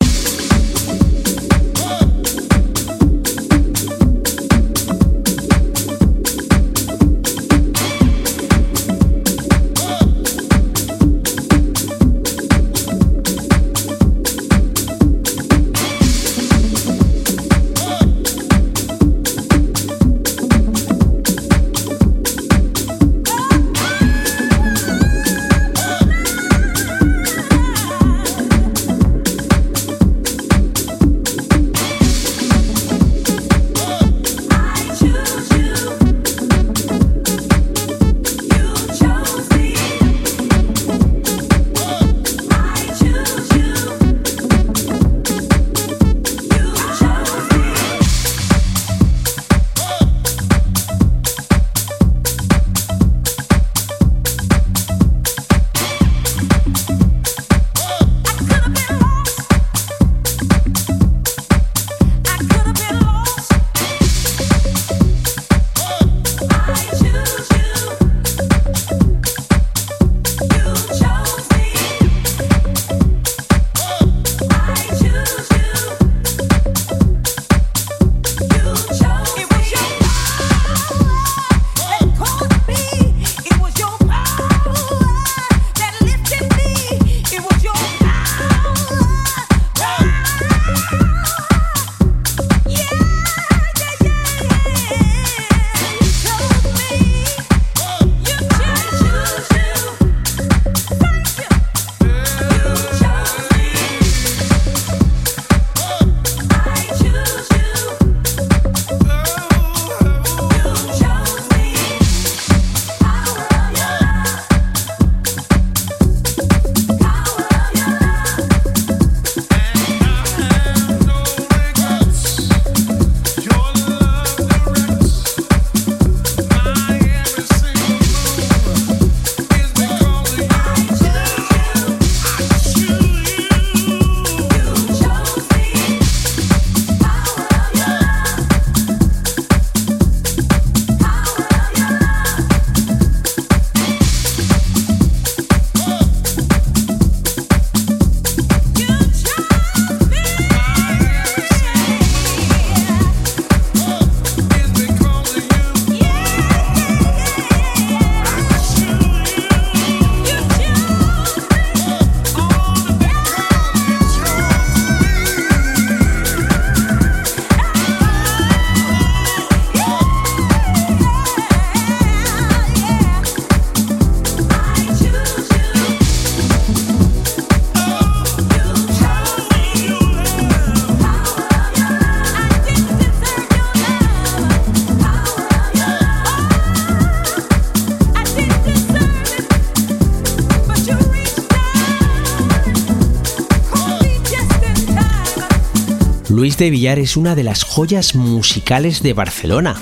[196.56, 199.76] Luis de Villar es una de las joyas musicales de Barcelona.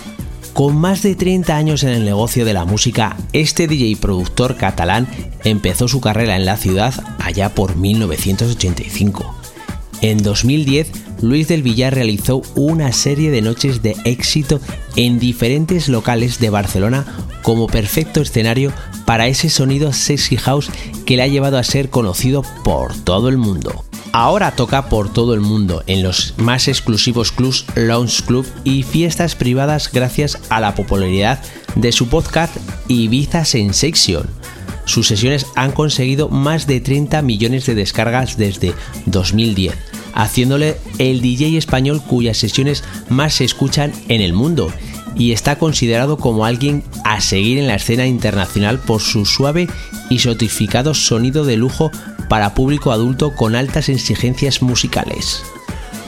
[0.54, 5.06] Con más de 30 años en el negocio de la música, este DJ productor catalán
[5.44, 9.36] empezó su carrera en la ciudad allá por 1985.
[10.02, 10.90] En 2010,
[11.22, 14.60] Luis del Villar realizó una serie de noches de éxito
[14.96, 17.06] en diferentes locales de Barcelona
[17.44, 18.72] como perfecto escenario
[19.04, 20.70] para ese sonido sexy house
[21.06, 23.84] que le ha llevado a ser conocido por todo el mundo.
[24.16, 29.34] Ahora toca por todo el mundo en los más exclusivos clubs, lounge club y fiestas
[29.34, 31.42] privadas gracias a la popularidad
[31.74, 32.56] de su podcast
[32.86, 34.30] Ibiza Sensation.
[34.84, 38.72] Sus sesiones han conseguido más de 30 millones de descargas desde
[39.06, 39.74] 2010,
[40.14, 44.72] haciéndole el DJ español cuyas sesiones más se escuchan en el mundo
[45.16, 49.68] y está considerado como alguien a seguir en la escena internacional por su suave
[50.10, 51.90] y sotificado sonido de lujo
[52.28, 55.42] para público adulto con altas exigencias musicales.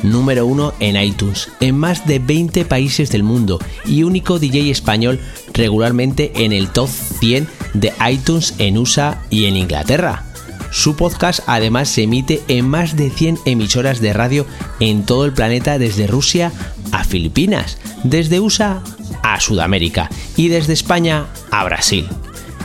[0.03, 5.21] Número 1 en iTunes, en más de 20 países del mundo y único DJ español
[5.55, 10.26] regularmente en el top 100 de iTunes en USA y en Inglaterra.
[10.71, 14.47] Su podcast además se emite en más de 100 emisoras de radio
[14.81, 16.53] en todo el planeta desde Rusia
[16.93, 18.83] a Filipinas, desde USA
[19.23, 22.09] a Sudamérica y desde España a Brasil.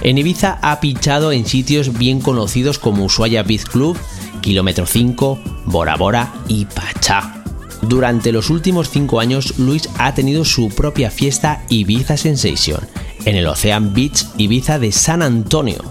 [0.02, 3.98] En Ibiza ha pinchado en sitios bien conocidos como Ushuaia Beat Club,
[4.42, 7.44] Kilómetro 5, Bora Bora y Pachá.
[7.84, 12.82] Durante los últimos 5 años, Luis ha tenido su propia fiesta Ibiza Sensation
[13.26, 15.84] en el Ocean Beach Ibiza de San Antonio,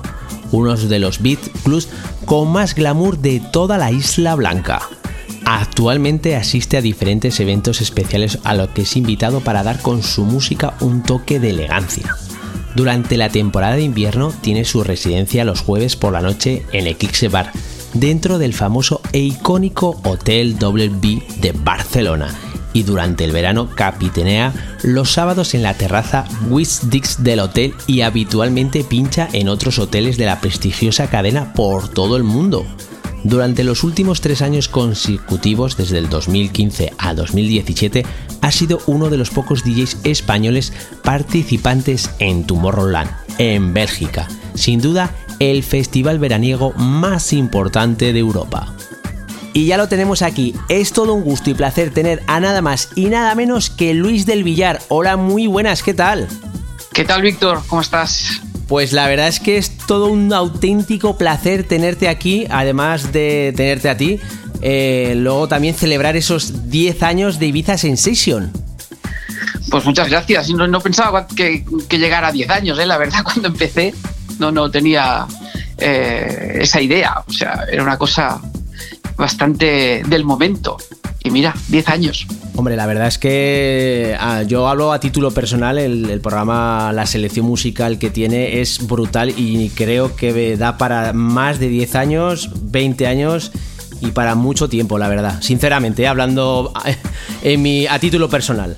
[0.53, 1.89] uno de los beat clubs
[2.25, 4.83] con más glamour de toda la Isla Blanca.
[5.45, 10.25] Actualmente asiste a diferentes eventos especiales a los que es invitado para dar con su
[10.25, 12.17] música un toque de elegancia.
[12.77, 17.29] Durante la temporada de invierno tiene su residencia los jueves por la noche en Eclipse
[17.29, 17.53] Bar,
[17.95, 24.53] dentro del famoso e icónico Hotel WB de Barcelona y durante el verano capitanea
[24.83, 26.25] los sábados en la terraza
[26.85, 32.17] Dix del hotel y habitualmente pincha en otros hoteles de la prestigiosa cadena por todo
[32.17, 32.67] el mundo.
[33.23, 38.07] Durante los últimos tres años consecutivos, desde el 2015 a 2017,
[38.41, 44.27] ha sido uno de los pocos DJs españoles participantes en Tomorrowland, en Bélgica.
[44.55, 48.75] Sin duda, el festival veraniego más importante de Europa.
[49.53, 50.55] Y ya lo tenemos aquí.
[50.69, 54.27] Es todo un gusto y placer tener a nada más y nada menos que Luis
[54.27, 54.81] del Villar.
[54.89, 56.29] Hola, muy buenas, ¿qué tal?
[56.93, 57.63] ¿Qué tal, Víctor?
[57.67, 58.41] ¿Cómo estás?
[58.69, 63.89] Pues la verdad es que es todo un auténtico placer tenerte aquí, además de tenerte
[63.89, 64.21] a ti.
[64.63, 68.53] Eh, luego también celebrar esos 10 años de Ibiza Sensation.
[69.71, 70.51] Pues muchas gracias.
[70.51, 72.87] No, pensaba que, llegara a 10 años, ¿eh?
[72.87, 73.95] la verdad, cuando empecé
[74.39, 75.27] no, no tenía
[75.79, 77.25] eh, esa idea.
[77.27, 78.41] O sea, era una cosa
[79.21, 80.77] bastante del momento.
[81.23, 82.27] Y mira, 10 años.
[82.57, 87.47] Hombre, la verdad es que ah, yo hablo a título personal, el, programa, la selección
[87.47, 93.07] musical que tiene es brutal y creo que da para más de 10 años, 20
[93.07, 93.53] años
[94.01, 95.43] y para mucho tiempo, la verdad.
[95.43, 96.73] Sinceramente, hablando
[97.43, 98.77] en mi, a título personal.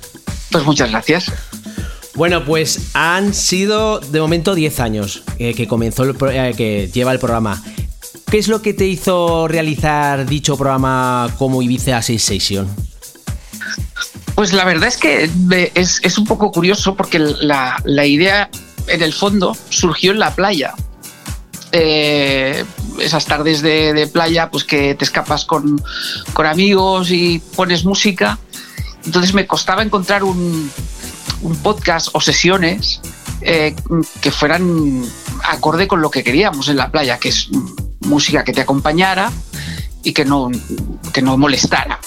[0.51, 1.31] Pues muchas gracias.
[2.15, 7.11] Bueno, pues han sido de momento 10 años eh, que comenzó el, eh, que lleva
[7.11, 7.63] el programa.
[8.33, 12.67] ¿Qué es lo que te hizo realizar dicho programa como Ibiza Sensation?
[14.33, 15.29] Pues la verdad es que
[15.75, 18.49] es, un poco curioso porque la, idea
[18.87, 20.73] en el fondo surgió en la playa.
[21.71, 22.65] Eh,
[22.99, 25.79] esas tardes de, playa, pues que te escapas con,
[26.35, 28.39] amigos y pones música.
[29.05, 30.71] Entonces me costaba encontrar un,
[31.61, 32.99] podcast o sesiones
[33.41, 33.75] eh,
[34.21, 35.03] que fueran
[35.43, 37.51] acorde con lo que queríamos en la playa, que es
[38.05, 39.31] música que te acompañara
[40.03, 40.49] y que no,
[41.13, 41.99] que no molestara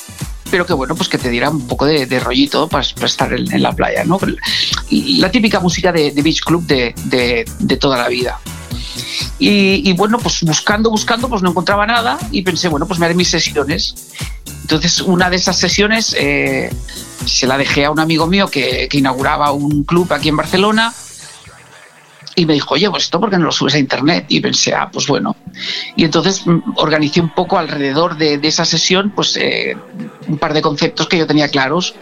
[0.51, 3.73] pero que bueno, pues que te diera un poco de, rollito para, estar en, la
[3.73, 4.19] playa, ¿no?
[4.91, 8.39] La típica música de, beach club de, toda la vida.
[9.39, 13.15] Y, bueno, pues buscando, buscando, pues no encontraba nada y pensé, bueno, pues me haré
[13.15, 13.95] mis sesiones.
[14.63, 16.73] Entonces, una de esas sesiones eh,
[17.25, 20.95] se la dejé a un amigo mío que inauguraba un club aquí en Barcelona
[22.39, 24.27] y me dijo, oye, pues esto porque no lo subes a internet.
[24.29, 25.35] Y pensé, ah, pues bueno.
[25.97, 29.75] Y entonces mm, organicé un poco alrededor de, esa sesión, pues eh,
[30.29, 31.95] un par de conceptos que yo tenía claros.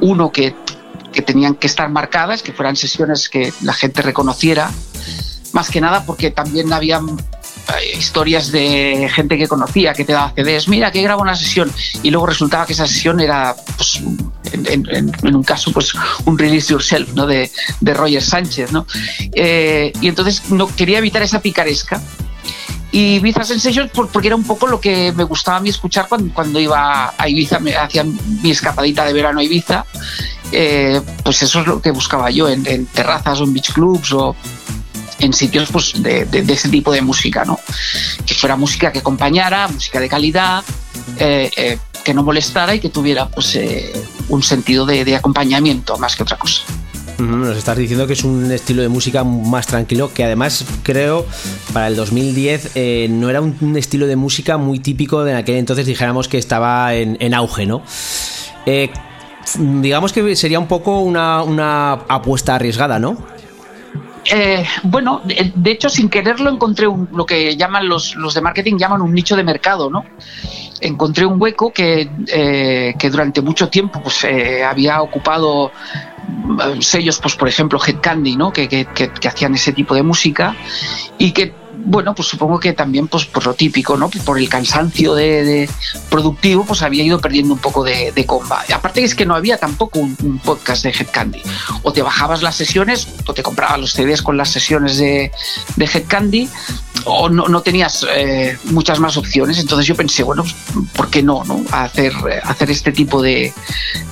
[0.00, 0.56] Uno, que,
[1.12, 4.70] que tenían que estar marcadas, que fueran sesiones que la gente reconociera.
[5.52, 7.00] Más que nada porque también había
[7.96, 11.70] historias de gente que conocía que te daba CDs, mira que grabo una sesión
[12.02, 14.00] y luego resultaba que esa sesión era, pues,
[14.52, 15.92] en, un caso, pues
[16.24, 17.26] un release yourself, ¿no?
[17.26, 17.50] De,
[17.80, 18.86] de Roger Sánchez, ¿no?
[19.32, 22.00] Eh, y entonces no quería evitar esa picaresca.
[22.92, 26.32] Y Ibiza Sensation porque era un poco lo que me gustaba a mí escuchar cuando,
[26.32, 29.84] cuando iba a Ibiza, hacía mi escapadita de verano a Ibiza.
[30.52, 34.12] Eh, pues eso es lo que buscaba yo en, en terrazas o en beach clubs
[34.12, 34.36] o,
[35.18, 37.58] en sitios pues, de, ese tipo de música, ¿no?
[38.26, 40.64] Que fuera música que acompañara, música de calidad,
[41.18, 43.92] eh, eh, que no molestara y que tuviera pues, eh,
[44.28, 46.62] un sentido de, acompañamiento más que otra cosa.
[47.18, 51.24] Nos estás diciendo que es un estilo de música más tranquilo, que además creo
[51.72, 52.72] para el 2010
[53.10, 57.34] no era un estilo de música muy típico de aquel entonces dijéramos que estaba en,
[57.34, 57.82] auge, ¿no?
[59.56, 63.16] digamos que sería un poco una, una apuesta arriesgada, ¿no?
[64.30, 69.02] Eh, bueno, de, hecho, sin quererlo encontré lo que llaman los, los, de marketing llaman
[69.02, 70.04] un nicho de mercado, ¿no?
[70.80, 75.72] Encontré un hueco que, eh, que durante mucho tiempo pues, eh, había ocupado
[76.80, 78.52] sellos, pues por ejemplo Head Candy, ¿no?
[78.52, 80.56] Que, que, que, hacían ese tipo de música
[81.18, 84.08] y que bueno, pues supongo que también pues por lo típico, ¿no?
[84.08, 85.68] Por el cansancio de,
[86.08, 88.64] productivo, pues había ido perdiendo un poco de, de comba.
[88.74, 90.14] aparte es que no había tampoco un,
[90.44, 91.42] podcast de Head Candy.
[91.82, 95.30] O te bajabas las sesiones, o te comprabas los CDs con las sesiones de,
[95.76, 96.48] de Head Candy,
[97.04, 99.58] o no, tenías eh, muchas más opciones.
[99.58, 100.56] Entonces yo pensé, bueno, pues,
[100.94, 101.62] ¿por qué no, no?
[101.70, 102.12] Hacer,
[102.42, 103.52] hacer este tipo de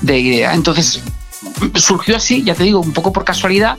[0.02, 0.54] idea.
[0.54, 1.02] Entonces
[1.74, 3.78] surgió así, ya te digo, un poco por casualidad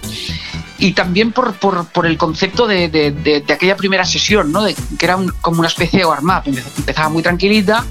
[0.84, 4.66] y también por, por, el concepto de, de, aquella primera sesión, ¿no?
[4.66, 6.44] que era como una especie de warm-up.
[6.78, 7.86] Empezaba muy tranquilita,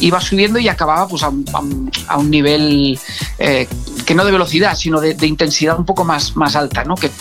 [0.00, 2.98] iba subiendo y acababa pues, a, un, a un nivel
[3.38, 3.68] eh,
[4.04, 6.96] que no de velocidad, sino de, intensidad un poco más, más alta, ¿no?
[6.96, 7.12] que,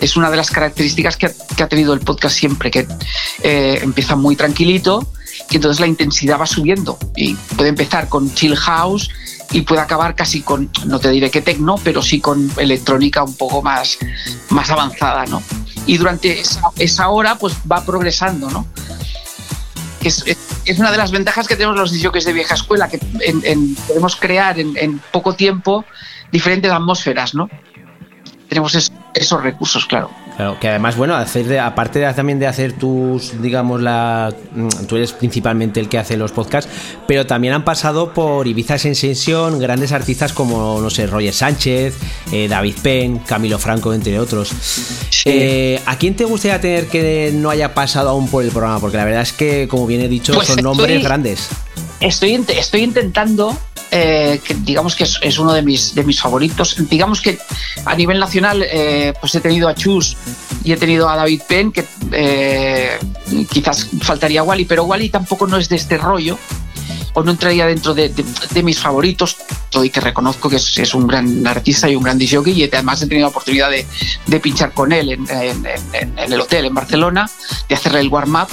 [0.00, 2.86] es una de las características que ha, tenido el podcast siempre, que
[3.42, 5.06] eh, empieza muy tranquilito
[5.50, 9.10] y entonces la intensidad va subiendo y puede empezar con chill house
[9.52, 13.36] y puede acabar casi con, no te diré que tecno, pero sí con electrónica un
[13.36, 13.98] poco más,
[14.50, 15.42] más avanzada, ¿no?
[15.86, 16.42] Y durante
[16.78, 18.66] esa, hora pues va progresando, ¿no?
[20.02, 20.24] Es,
[20.64, 22.98] es, una de las ventajas que tenemos los DJs de vieja escuela, que
[23.86, 25.84] podemos crear en, en poco tiempo
[26.30, 27.48] diferentes atmósferas, ¿no?
[28.48, 28.74] Tenemos
[29.14, 30.10] esos recursos, claro.
[30.36, 34.68] Claro, que además, bueno, hacer de, aparte de, también de hacer tus, digamos, la, mm,
[34.86, 36.70] tú eres principalmente el que hace los podcasts,
[37.06, 41.96] pero también han pasado por Ibiza Sensation grandes artistas como, no sé, Roger Sánchez,
[42.32, 44.50] eh, David Penn, Camilo Franco, entre otros.
[45.24, 48.78] Eh, ¿A quién te gustaría tener que no haya pasado aún por el programa?
[48.78, 51.48] Porque la verdad es que, como bien he dicho, pues son nombres grandes.
[52.00, 53.56] Estoy, estoy intentando
[53.98, 56.76] eh, que digamos que es, uno de mis, de mis favoritos.
[56.90, 57.38] Digamos que
[57.86, 60.18] a nivel nacional eh, pues he tenido a Chus
[60.62, 61.82] y he tenido a David Penn, que
[62.12, 62.98] eh,
[63.50, 66.38] quizás faltaría Wally, pero Wally tampoco no es de este rollo
[67.14, 68.12] o no entraría dentro de,
[68.62, 69.38] mis favoritos,
[69.70, 73.00] todo y que reconozco que es, un gran artista y un gran DJ y además
[73.00, 77.30] he tenido la oportunidad de, pinchar con él en, en, el hotel en Barcelona,
[77.66, 78.48] de hacerle el warm-up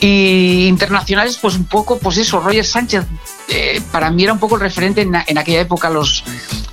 [0.00, 3.04] y internacionales, pues un poco, pues eso, Roger Sánchez,
[3.48, 6.24] eh, para mí era un poco el referente en, aquella época, los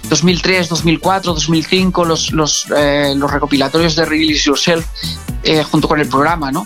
[0.10, 4.86] 2003, 2004, 2005, los, los, eh, los recopilatorios de Release Yourself,
[5.44, 6.66] eh, junto con el programa, ¿no?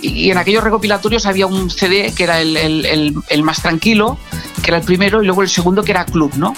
[0.00, 4.18] Y, en aquellos recopilatorios había un CD que era el, el, el, más tranquilo,
[4.62, 6.54] que era el primero, y luego el segundo que era Club, ¿no?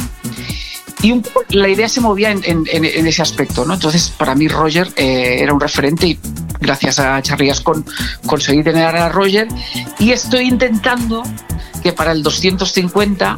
[1.03, 3.75] y un la idea se movía en, en, en, ese aspecto, ¿no?
[3.75, 6.19] Entonces, para mí Roger era un referente y
[6.61, 7.85] gracias a Charlie Ascon
[8.25, 9.47] conseguí tener a Roger
[9.99, 11.23] y estoy intentando
[11.85, 13.37] que para el 250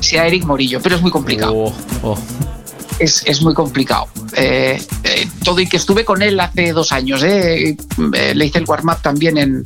[0.00, 1.52] sea Eric Morillo, pero es muy complicado.
[1.54, 2.18] Oh, oh.
[2.98, 4.08] Es, muy complicado.
[4.34, 7.22] Eh, eh, todo y que estuve con él hace dos años.
[7.22, 7.76] Eh,
[8.34, 9.62] le hice el warm-up también en,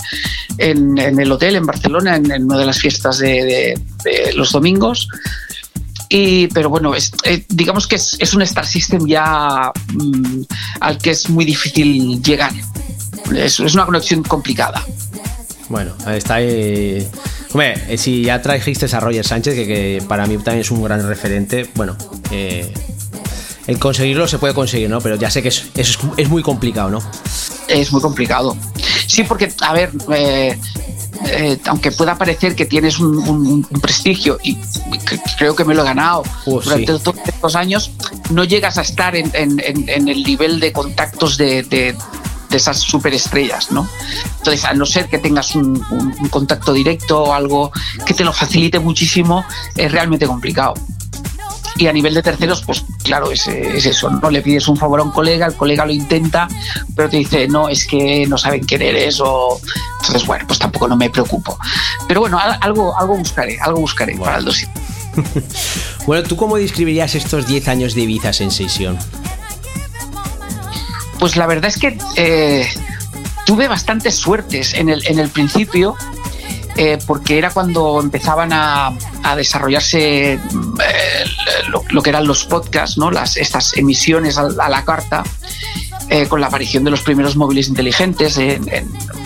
[0.58, 3.80] en, el hotel en Barcelona, en, una de las fiestas de,
[4.34, 5.08] los domingos.
[6.08, 6.92] Y, pero bueno,
[7.48, 10.42] digamos que es, un Star System ya mm,
[10.80, 12.52] al que es muy difícil llegar
[13.36, 14.84] es, es una conexión complicada.
[15.68, 17.08] Bueno, está ahí.
[17.52, 21.06] Hombre, eh, si ya trajiste a Roger Sánchez, que, para mí también es un gran
[21.06, 21.96] referente, bueno,
[22.30, 22.72] eh,
[23.66, 25.00] el conseguirlo se puede conseguir, ¿no?
[25.00, 27.02] Pero ya sé que es, es, es muy complicado, ¿no?
[27.68, 28.56] Es muy complicado.
[29.06, 34.56] Sí, porque, a ver, eh, aunque pueda parecer que tienes un, prestigio, y
[35.36, 37.90] creo que me lo he ganado durante todos estos años,
[38.30, 41.96] no llegas a estar en, el nivel de contactos de, de
[42.56, 43.88] esas superestrellas, ¿no?
[44.38, 45.80] Entonces, a no ser que tengas un,
[46.30, 47.72] contacto directo o algo
[48.04, 49.44] que te lo facilite muchísimo,
[49.76, 50.74] es realmente complicado.
[51.76, 54.30] Y a nivel de terceros, pues claro, es, eso, ¿no?
[54.30, 56.46] Le pides un favor a un colega, el colega lo intenta,
[56.94, 59.60] pero te dice, no, es que no saben quién eres o...
[60.00, 61.58] Entonces, bueno, pues tampoco no me preocupo.
[62.06, 64.68] Pero bueno, algo, algo buscaré, algo buscaré para el dosis.
[66.06, 68.98] bueno, ¿tú cómo describirías estos 10 años de Ibiza Sensation?
[71.20, 72.66] Pues la verdad es que eh,
[73.44, 75.94] tuve bastantes suertes en el, principio.
[76.76, 78.92] Eh, porque era cuando empezaban a,
[79.36, 80.40] desarrollarse eh,
[81.90, 83.10] lo, que eran los podcasts, ¿no?
[83.10, 85.22] Las, estas emisiones a, la carta,
[86.28, 88.64] con la aparición de los primeros móviles inteligentes en,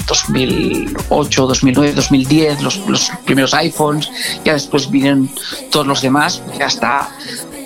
[0.06, 4.10] 2008, 2009, 2010, los, los, primeros iPhones,
[4.44, 5.30] ya después vienen
[5.70, 7.08] todos los demás, hasta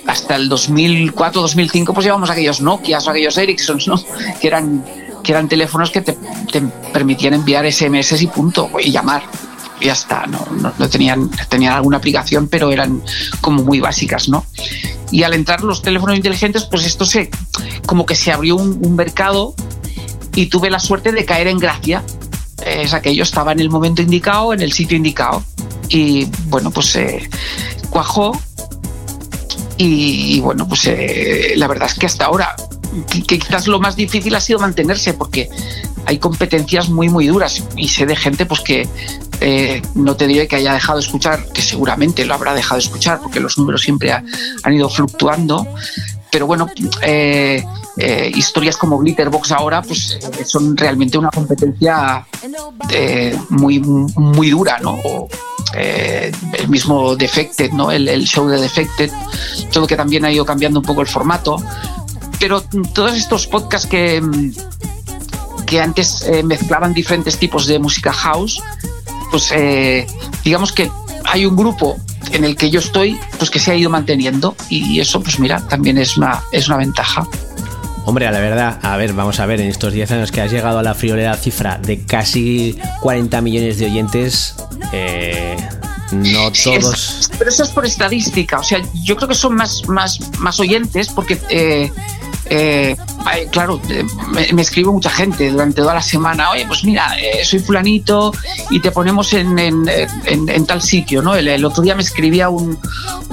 [0.09, 4.02] hasta el 2004, 2005, pues llevamos aquellos Nokias o aquellos Ericssons, ¿no?
[4.40, 4.82] Que eran,
[5.22, 6.16] que eran teléfonos que te,
[6.94, 9.22] permitían enviar SMS y punto, y llamar.
[9.82, 13.02] Ya está, no, no, tenían, tenían alguna aplicación, pero eran
[13.43, 14.47] como muy básicas, ¿no?
[15.10, 17.30] Y al entrar los teléfonos inteligentes, pues esto se,
[17.85, 19.55] como que se abrió un, mercado
[20.35, 22.02] y tuve la suerte de caer en gracia.
[22.64, 25.44] Es aquello, estaba en el momento indicado, en el sitio indicado.
[25.90, 27.28] Y bueno, pues eh,
[27.90, 28.32] cuajó
[29.81, 32.55] y, bueno, pues eh, la verdad es que hasta ahora
[33.27, 35.49] quizás lo más difícil ha sido mantenerse porque
[36.05, 38.89] hay competencias muy muy duras y sé de gente pues que
[39.41, 42.87] eh, no te diré que haya dejado de escuchar, que seguramente lo habrá dejado de
[42.87, 45.67] escuchar porque los números siempre han ido fluctuando,
[46.31, 46.69] pero bueno,
[47.03, 47.65] eh,
[48.35, 52.27] historias como Glitterbox ahora pues son realmente una competencia
[53.51, 54.99] muy muy dura, ¿no?
[55.75, 57.91] Eh, el mismo Defected, ¿no?
[57.91, 59.11] El, show de Defected,
[59.73, 61.63] todo que también ha ido cambiando un poco el formato.
[62.41, 62.63] Pero
[62.95, 64.23] todos estos podcasts que,
[65.67, 68.63] que antes eh, mezclaban diferentes tipos de música house,
[69.31, 70.07] pues eh,
[70.45, 70.91] digamos que
[71.25, 71.99] hay un grupo
[72.32, 75.61] en el que yo estoy, pues que se ha ido manteniendo y eso, pues mira,
[75.69, 77.27] también es una, es una ventaja.
[78.05, 80.51] Hombre, a la verdad, a ver, vamos a ver, en estos 10 años que has
[80.51, 84.57] llegado a la friolera cifra de casi 40 millones de oyentes,
[84.93, 85.57] eh,
[86.12, 87.30] no todos.
[87.39, 88.59] pero eso es por estadística.
[88.59, 91.39] O sea, yo creo que son más, más, más oyentes porque.
[91.48, 91.90] Eh,
[92.51, 92.97] eh,
[93.51, 93.78] claro,
[94.32, 97.14] me, escribe mucha gente durante toda la semana, oye, pues mira,
[97.44, 98.32] soy fulanito
[98.70, 101.35] y te ponemos en, en, tal sitio, ¿no?
[101.35, 102.78] El, otro día me escribía un,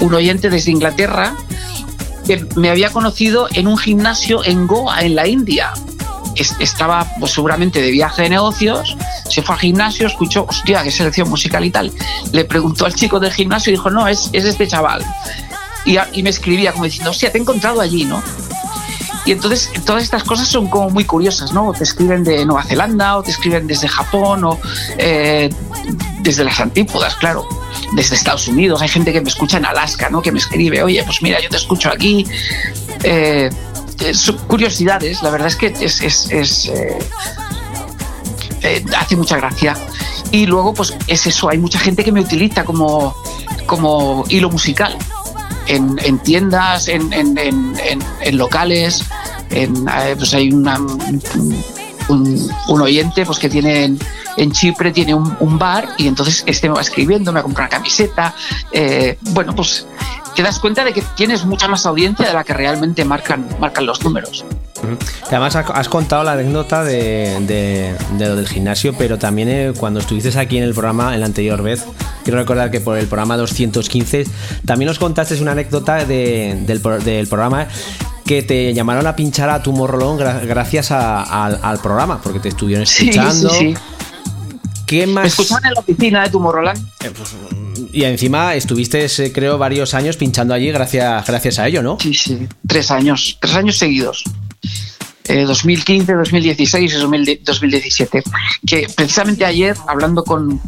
[0.01, 1.33] un oyente desde Inglaterra
[2.25, 5.71] que me había conocido en un gimnasio en Goa, en la India.
[6.35, 8.97] Estaba pues, seguramente de viaje de negocios,
[9.29, 11.91] se fue al gimnasio, escuchó, hostia, qué selección musical y tal.
[12.31, 15.03] Le preguntó al chico del gimnasio y dijo, no, es, es este chaval.
[15.85, 18.21] Y, me escribía como diciendo, hostia, te he encontrado allí, ¿no?
[19.23, 21.73] Y entonces todas estas cosas son como muy curiosas, ¿no?
[21.73, 24.59] te escriben de Nueva Zelanda o te escriben desde Japón o
[24.99, 25.49] eh,
[26.21, 27.47] desde las antípodas, claro,
[27.95, 28.81] desde Estados Unidos.
[28.83, 30.21] Hay gente que me escucha en Alaska, ¿no?
[30.21, 32.25] Que me escribe, oye, pues mira, yo te escucho aquí.
[33.03, 33.49] Eh,
[34.47, 36.69] curiosidades, la verdad es que es,
[38.63, 39.75] eh, hace mucha gracia.
[40.31, 43.15] Y luego, pues es eso, hay mucha gente que me utiliza como,
[43.65, 44.97] como hilo musical
[45.67, 47.09] en, tiendas, en,
[48.31, 49.03] locales.
[49.51, 50.67] En, eh, pues hay un,
[52.09, 53.95] un, oyente pues que tiene
[54.37, 58.35] en, Chipre tiene un, bar y entonces este me va escribiendo, me compra una camiseta.
[58.71, 59.85] Eh, bueno, pues
[60.35, 63.85] te das cuenta de que tienes mucha más audiencia de la que realmente marcan, marcan
[63.85, 64.45] los números.
[65.27, 70.57] Además has contado la anécdota de, lo del gimnasio, pero también eh, cuando estuviste aquí
[70.57, 71.85] en el programa en la anterior vez,
[72.23, 74.25] quiero recordar que por el programa 215
[74.65, 76.81] también nos contaste una anécdota del,
[77.29, 77.67] programa
[78.25, 83.49] que te llamaron a pinchar a tu morrolón gracias al programa, porque te estuvieron escuchando.
[83.49, 83.75] Sí, sí,
[84.85, 85.23] ¿Qué más?
[85.23, 86.77] Me escuchaban en la oficina de Tomorrowland.
[87.03, 87.35] Eh, pues,
[87.91, 91.97] y encima estuviste, eh, creo, varios años pinchando allí gracias, gracias a ello, ¿no?
[91.99, 94.23] Sí, sí, tres años, tres años seguidos.
[95.27, 98.23] 2015, 2016 y 2017.
[98.65, 100.61] Que precisamente ayer, hablando con,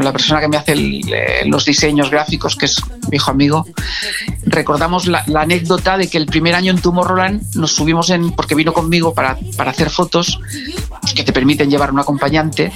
[0.00, 2.80] la persona que me hace eh, los diseños gráficos, que es
[3.10, 3.66] mi hijo amigo,
[4.44, 8.72] recordamos la, anécdota de que el primer año en Tomorrowland nos subimos en, porque vino
[8.72, 10.38] conmigo para, para hacer fotos
[11.14, 12.72] que te permiten llevar un acompañante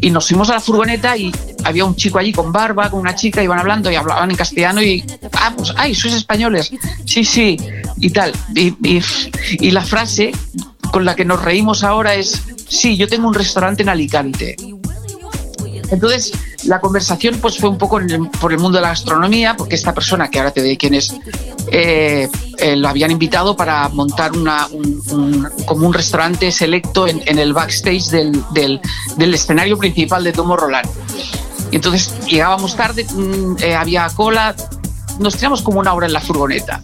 [0.00, 1.32] y nos fuimos a la furgoneta y
[1.64, 4.82] había un chico allí con barba, con una chica, iban hablando y hablaban en castellano
[4.82, 6.70] y, ah, pues, ay, sois españoles,
[7.04, 7.58] sí, sí,
[8.00, 8.32] y tal.
[8.54, 10.32] Y, la frase
[10.92, 14.56] con la que nos reímos ahora es, sí, yo tengo un restaurante en Alicante.
[15.90, 16.32] Entonces,
[16.64, 18.00] la conversación pues fue un poco
[18.40, 21.14] por el mundo de la gastronomía, porque esta persona, que ahora te diré quién es,
[21.70, 27.52] eh, eh, lo habían invitado para montar una, un, como un restaurante selecto en, el
[27.52, 30.88] backstage del, del, escenario principal de Tomo Roland.
[31.70, 34.54] Y entonces llegábamos tarde, mm, eh, había cola,
[35.18, 36.80] nos tiramos como una hora en la furgoneta.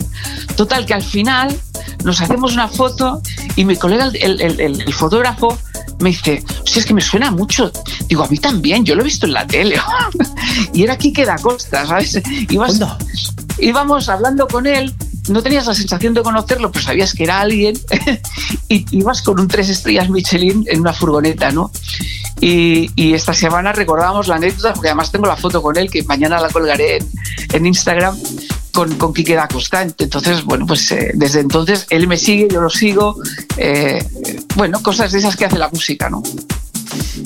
[0.57, 1.57] Total, que al final
[2.05, 3.21] nos hacemos una foto
[3.57, 5.59] y mi colega, el, el, el fotógrafo,
[6.01, 7.73] me dice, si es que me suena mucho.
[8.09, 9.81] Digo, a mí también, yo lo he visto en la tele.
[10.73, 12.21] y era aquí que da costa, ¿sabes?
[12.49, 12.81] Ibas,
[13.59, 14.95] íbamos hablando con él,
[15.29, 17.79] no tenías la sensación de conocerlo, pero sabías que era alguien,
[18.69, 21.71] y ibas con un tres estrellas Michelin en una furgoneta, ¿no?
[22.41, 26.41] Y, esta semana recordábamos la anécdota, porque además tengo la foto con él, que mañana
[26.41, 26.99] la colgaré
[27.53, 28.19] en, Instagram,
[28.75, 29.83] con, con Quique da Costa.
[29.83, 33.17] Entonces, bueno, pues eh, desde entonces él me sigue, yo lo sigo.
[33.57, 34.05] Eh,
[34.57, 36.23] bueno, cosas de esas que hace la música, ¿no?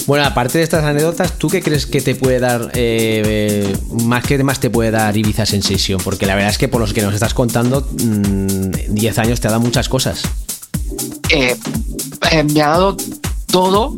[0.06, 4.42] Bueno, aparte de estas anécdotas, ¿tú qué crees que te puede dar, eh, más que
[4.44, 6.00] más te puede dar Ibiza Sensation?
[6.02, 9.48] Porque la verdad es que por los que nos estás contando, 10 mm, años te
[9.48, 10.22] ha dado muchas cosas.
[11.30, 12.96] Me ha dado
[13.50, 13.96] todo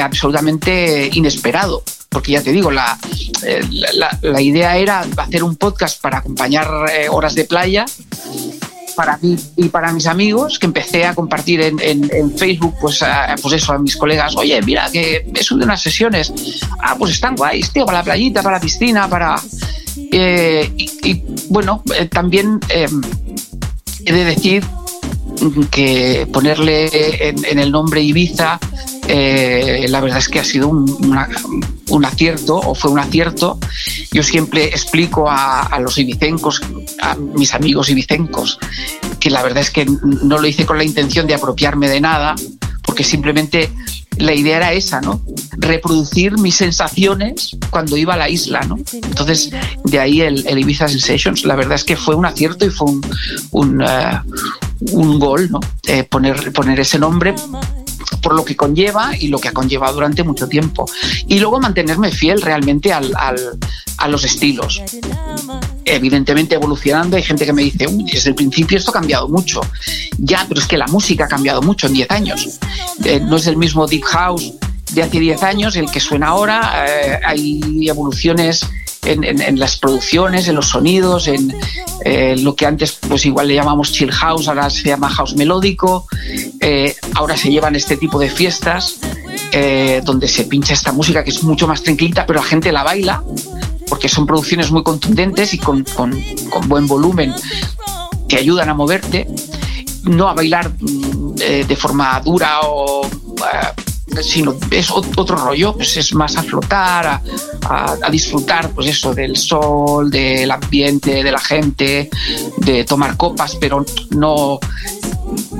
[0.00, 1.82] absolutamente inesperado.
[2.16, 2.98] Porque ya te digo, la,
[4.22, 6.66] la, idea era hacer un podcast para acompañar
[7.10, 7.84] horas de playa
[8.94, 13.04] para mí y para mis amigos, que empecé a compartir en, en, Facebook, pues,
[13.42, 16.32] pues eso, a mis colegas, oye, mira, que es de unas sesiones,
[16.80, 19.36] ah, pues están guays, tío, para la playita, para la piscina, para...
[20.10, 22.88] Eh, y, bueno, eh, también eh,
[24.06, 24.64] he de decir
[25.70, 28.58] que ponerle en, el nombre Ibiza,
[29.08, 33.58] la verdad es que ha sido un, acierto o fue un acierto.
[34.12, 36.60] Yo siempre explico a, los ibicencos,
[37.02, 38.58] a mis amigos ibicencos,
[39.20, 42.34] que la verdad es que no lo hice con la intención de apropiarme de nada,
[42.82, 43.70] porque simplemente
[44.18, 45.20] la idea era esa, ¿no?
[45.58, 48.76] Reproducir mis sensaciones cuando iba a la isla, ¿no?
[48.92, 49.50] Entonces,
[49.84, 51.44] de ahí el, Ibiza Sensations.
[51.44, 53.02] La verdad es que fue un acierto y fue un,
[53.50, 54.20] un, eh,
[55.18, 55.60] gol, ¿no?
[55.86, 57.34] Eh, poner, poner ese nombre
[58.22, 60.88] por lo que conlleva y lo que ha conllevado durante mucho tiempo.
[61.26, 64.82] Y luego mantenerme fiel realmente al, a los estilos.
[65.84, 67.16] evidentemente evolucionando.
[67.16, 69.60] Hay gente que me dice, Uy, desde el principio esto ha cambiado mucho.
[70.18, 72.58] Ya, pero es que la música ha cambiado mucho en 10 años.
[73.04, 74.52] Eh, no es el mismo Deep House
[74.92, 76.86] de hace 10 años el que suena ahora.
[76.88, 78.66] Eh, hay evoluciones
[79.06, 81.54] en, las producciones, en los sonidos, en
[82.04, 86.06] eh, lo que antes pues igual le llamamos chill house, ahora se llama house melódico,
[86.60, 88.98] eh, ahora se llevan este tipo de fiestas
[89.52, 92.82] eh, donde se pincha esta música que es mucho más tranquilita, pero la gente la
[92.82, 93.22] baila
[93.88, 96.20] porque son producciones muy contundentes y con, con,
[96.50, 97.32] con buen volumen
[98.28, 99.28] que ayudan a moverte,
[100.02, 103.08] no a bailar mm, de forma dura o
[104.22, 107.20] sino es otro rollo, pues es más a flotar,
[107.68, 112.08] a, disfrutar, pues eso, del sol, del ambiente, de la gente,
[112.58, 114.58] de tomar copas, pero no,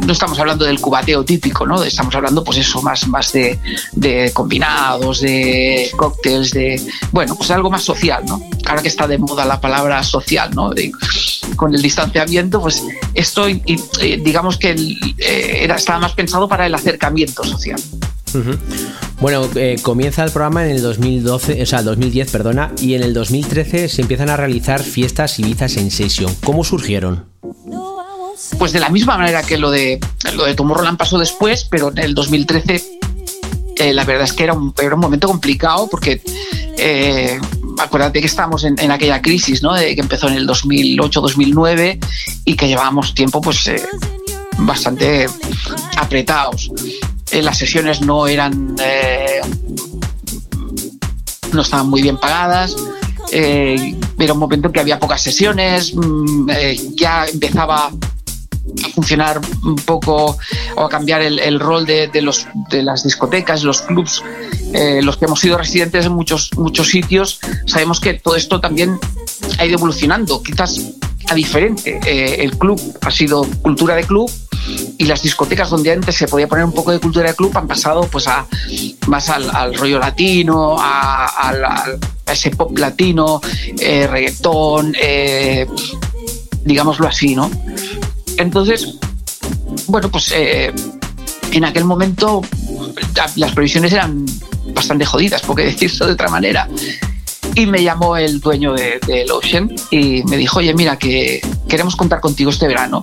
[0.07, 1.83] no estamos hablando del cubateo típico, ¿no?
[1.83, 6.81] Estamos hablando, pues eso, más, más de, combinados, de cócteles, de.
[7.11, 8.41] Bueno, pues algo más social, ¿no?
[8.65, 10.71] Ahora que está de moda la palabra social, ¿no?
[11.57, 12.83] con el distanciamiento, pues
[13.15, 17.81] esto, digamos que eh, era, estaba más pensado para el acercamiento social.
[19.21, 23.15] Bueno, eh, comienza el programa en el 2012, o sea, 2010, perdona, y en el
[23.15, 26.35] 2013 se empiezan a realizar fiestas Ibiza en session.
[26.45, 27.25] ¿Cómo surgieron?
[28.59, 29.99] Pues de la misma manera que lo de
[30.35, 33.01] lo de Tomorrowland pasó después, pero en el 2013
[33.77, 36.21] eh, la verdad es que era un, un momento complicado porque
[36.79, 37.39] eh,
[37.79, 39.75] acuérdate que estábamos en, aquella crisis, ¿no?
[39.75, 41.99] De que empezó en el 2008-2009
[42.45, 43.71] y que llevábamos tiempo, pues,
[44.59, 45.27] bastante
[45.97, 46.71] apretados.
[47.33, 49.41] Eh, las sesiones no eran eh,
[51.53, 52.77] no estaban muy bien pagadas
[53.33, 56.49] eh, era un momento en que había pocas sesiones mm,
[56.95, 60.39] ya empezaba a funcionar un poco
[60.77, 64.23] o a cambiar el, rol de, los, de las discotecas, los clubs,
[65.03, 68.99] los que hemos sido residentes en muchos, muchos sitios, sabemos que todo esto también
[69.59, 70.81] ha ido evolucionando, quizás
[71.29, 71.99] a diferente.
[72.43, 74.31] el club ha sido cultura de club,
[74.99, 77.69] y las discotecas donde antes se podía poner un poco de cultura de club han
[77.69, 78.47] pasado pues a
[79.07, 81.85] más al, rollo latino, a,
[82.27, 83.41] ese pop latino,
[83.79, 85.67] eh, reggaetón, eh,
[86.65, 87.51] digámoslo así, ¿no?
[88.37, 88.97] Entonces,
[89.87, 90.73] bueno, pues eh,
[91.53, 92.43] en aquel momento
[93.37, 94.27] las previsiones eran
[94.75, 96.69] bastante jodidas, porque decirlo de otra manera.
[97.57, 101.97] Y me llamó el dueño de, de Ocean y me dijo, oye, mira, que queremos
[101.97, 103.01] contar contigo este verano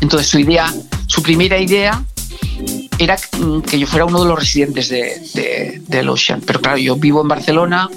[0.00, 0.72] entonces su idea,
[1.06, 2.02] su primera idea
[2.98, 3.18] era
[3.68, 6.40] que yo fuera uno de los residentes de, de, Ocean.
[6.46, 7.90] Pero claro, yo vivo en Barcelona,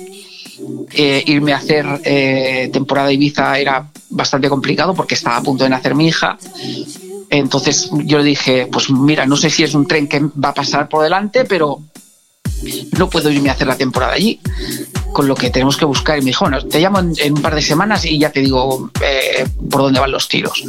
[0.91, 5.69] eh, irme a hacer eh, temporada Ibiza era bastante complicado porque estaba a punto de
[5.69, 6.38] nacer mi hija.
[7.30, 10.53] Entonces yo le dije, pues mira, no sé si es un tren que va a
[10.53, 11.80] pasar por delante, pero
[12.98, 14.40] no puedo irme a hacer la temporada allí.
[15.14, 16.18] Con lo que tenemos que buscar.
[16.18, 18.91] Y me dijo, bueno, te llamo en, un par de semanas y ya te digo
[19.02, 20.64] eh, por dónde van los tiros.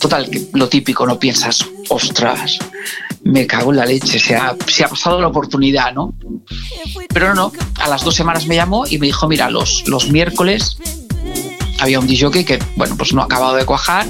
[0.00, 2.58] Total, lo típico, no piensas, ostras,
[3.24, 6.14] me cago en la leche, se ha, pasado la oportunidad, ¿no?
[7.08, 10.76] Pero no, no, a las dos semanas me llamó y me dijo, mira, los, miércoles
[11.80, 14.06] había un DJ que, bueno, pues no ha acabado de cuajar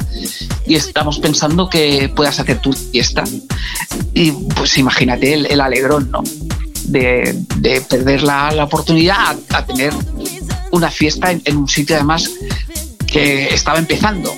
[0.66, 3.23] y estamos pensando que puedas hacer tu fiesta.
[4.15, 6.23] Y pues imagínate el, alegrón, ¿no?
[6.85, 7.44] De,
[7.89, 9.93] perder la, oportunidad a, tener
[10.70, 12.31] una fiesta en, en un sitio además
[13.06, 14.35] que estaba empezando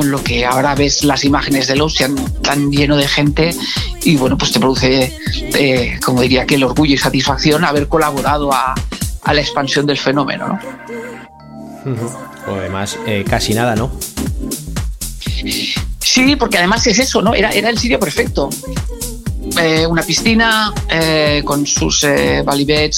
[0.00, 3.54] con lo que ahora ves las imágenes del Ocean tan lleno de gente
[4.02, 8.50] y bueno, pues te produce, eh, como diría que el orgullo y satisfacción haber colaborado
[8.50, 8.74] a,
[9.26, 10.58] la expansión del fenómeno,
[11.84, 12.56] ¿no?
[12.56, 13.92] además, eh, casi nada, ¿no?
[15.98, 17.34] Sí, porque además es eso, ¿no?
[17.34, 18.48] Era, era el sitio perfecto.
[19.58, 20.72] Eh, una piscina
[21.44, 22.44] con sus eh,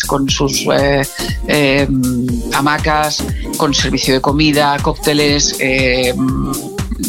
[0.06, 0.66] con sus
[2.52, 3.24] hamacas,
[3.56, 5.56] con servicio de comida, cócteles,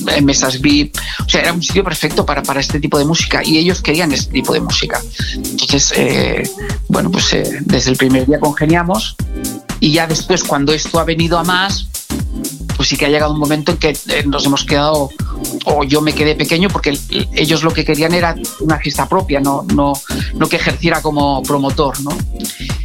[0.08, 0.96] en mesas VIP.
[1.26, 4.12] O sea, era un sitio perfecto para, para este tipo de música y ellos querían
[4.12, 5.02] este tipo de música.
[5.36, 6.50] Entonces, eh,
[6.88, 9.16] bueno, pues eh, desde el primer día congeniamos
[9.80, 11.88] y ya después, cuando esto ha venido a más,
[12.84, 15.10] pues sí que ha llegado un momento en que eh, nos hemos quedado,
[15.64, 17.00] o yo me quedé pequeño, porque
[17.32, 19.94] ellos lo que querían era una fiesta propia, no, no,
[20.34, 22.12] no que ejerciera como promotor, ¿no?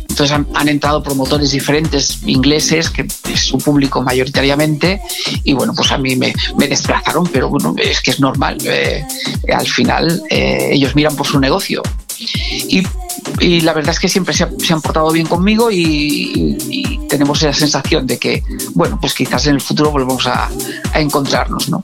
[0.09, 5.01] Entonces han, entrado promotores diferentes ingleses, que es su público mayoritariamente,
[5.43, 6.33] y bueno, pues a mí me,
[6.69, 8.59] desplazaron, pero bueno, es que es normal.
[8.63, 9.05] Eh,
[9.53, 11.83] al final eh, ellos miran por su negocio.
[12.19, 18.07] Y, la verdad es que siempre se, han portado bien conmigo y, tenemos esa sensación
[18.07, 18.43] de que,
[18.75, 20.51] bueno, pues quizás en el futuro volvemos a,
[20.95, 21.81] encontrarnos, ¿no?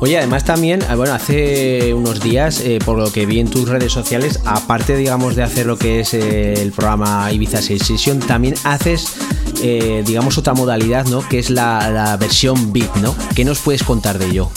[0.00, 3.68] Oye, además también, ah, bueno, hace unos días, eh, por lo que vi en tus
[3.68, 8.54] redes sociales, aparte, digamos, de hacer lo que es eh, el programa Ibiza Session, también
[8.64, 9.14] haces,
[9.62, 11.26] eh, digamos, otra modalidad, ¿no?
[11.26, 13.14] Que es la, versión beat, ¿no?
[13.34, 14.50] ¿Qué nos puedes contar de ello?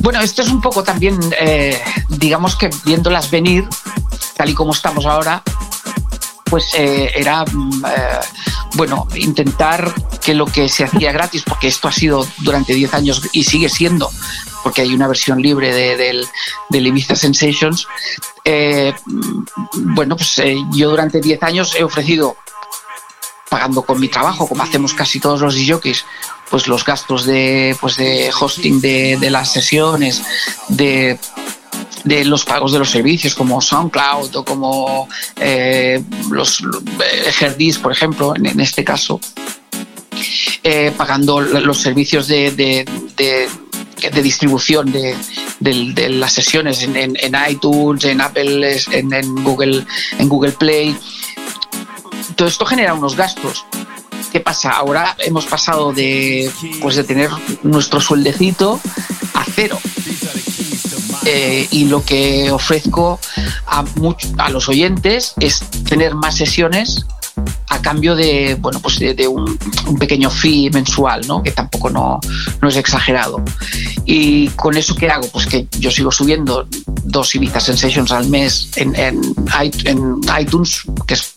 [0.00, 1.18] Bueno, esto es un poco también,
[2.08, 3.68] digamos que viéndolas venir,
[4.36, 5.42] tal y como estamos ahora,
[6.44, 7.82] pues era, mm,
[8.74, 13.22] bueno, intentar que lo que se hacía gratis, porque esto ha sido durante 10 años
[13.32, 14.10] y sigue siendo,
[14.62, 16.26] porque hay una versión libre de, del,
[16.68, 17.86] del Ibiza Sensations,
[18.44, 18.94] eh,
[19.74, 22.36] bueno, pues eh, yo durante 10 años he ofrecido,
[23.48, 26.04] pagando con mi trabajo, como hacemos casi todos los DJs,
[26.50, 30.22] pues los gastos de, pues de hosting de, de las sesiones,
[30.68, 31.18] de
[32.04, 36.62] de los pagos de los servicios como SoundCloud o como eh, los
[37.40, 39.20] Herdis, por ejemplo, en, en este caso,
[40.62, 42.86] eh, pagando los servicios de, de,
[43.16, 45.16] de, distribución de,
[46.10, 49.86] las sesiones en, en, iTunes, en Apple, en, Google,
[50.18, 50.96] en Google Play.
[52.36, 53.64] Todo esto genera unos gastos.
[54.32, 54.70] ¿Qué pasa?
[54.70, 56.50] Ahora hemos pasado de,
[56.80, 57.30] pues de tener
[57.62, 58.80] nuestro sueldecito
[59.34, 59.78] a cero.
[61.26, 63.20] Eh, y lo que ofrezco
[63.66, 63.84] a,
[64.38, 67.06] a los oyentes es tener más sesiones
[67.80, 69.58] a cambio de bueno pues de, un,
[69.98, 72.20] pequeño fee mensual no que tampoco no,
[72.60, 73.42] no, es exagerado.
[74.04, 76.66] Y con eso qué hago pues que yo sigo subiendo
[77.04, 81.32] dos Ibiza Sensations al mes en, en, iTunes que es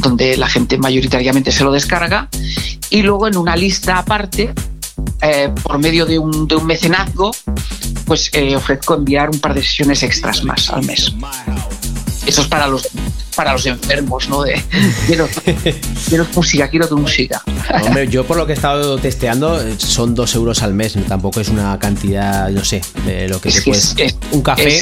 [0.00, 2.28] donde la gente mayoritariamente se lo descarga.
[2.90, 4.52] Y luego en una lista aparte
[5.22, 7.32] eh, por medio de un, de un mecenazgo
[8.06, 11.12] pues eh, ofrezco enviar un par de sesiones extras más al mes.
[12.30, 12.88] Eso es para los
[13.34, 14.42] para los enfermos, ¿no?
[14.42, 14.62] De
[15.06, 15.28] quiero,
[16.08, 17.42] quiero música, quiero tu música.
[17.84, 21.48] Hombre, yo por lo que he estado testeando son dos euros al mes, tampoco es
[21.48, 23.96] una cantidad, no sé, de lo que es puedes.
[24.30, 24.80] un café.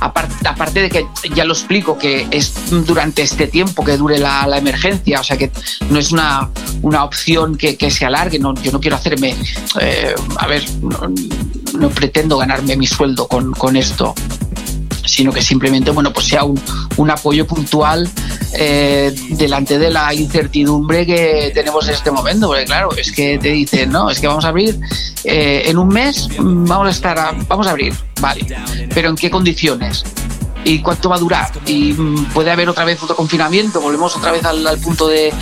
[0.00, 4.58] Aparte, de que ya lo explico, que es durante este tiempo que dure la, la
[4.58, 5.50] emergencia, o sea que
[5.90, 6.50] no es una,
[6.82, 9.34] una opción que, que, se alargue, no, yo no quiero hacerme,
[9.80, 11.12] eh, a ver, no,
[11.78, 14.14] no, pretendo ganarme mi sueldo con, con esto,
[15.04, 16.60] sino que simplemente bueno, pues sea un,
[16.96, 18.08] un apoyo puntual
[18.54, 23.50] eh, delante de la incertidumbre que tenemos en este momento, porque claro, es que te
[23.50, 24.78] dicen, no, es que vamos a abrir
[25.24, 28.46] eh, en un mes, vamos a estar, a, vamos a abrir, vale,
[28.94, 30.04] pero ¿en qué condiciones?
[30.64, 31.52] y cuánto va a durar.
[31.66, 35.32] Y mm, puede haber otra vez otro confinamiento, volvemos otra vez al, punto de,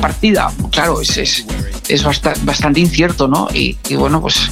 [0.00, 0.52] partida.
[0.70, 1.46] Claro, es, es,
[1.88, 3.48] es bastante, bastante, incierto, ¿no?
[3.54, 4.50] Y, y, bueno, pues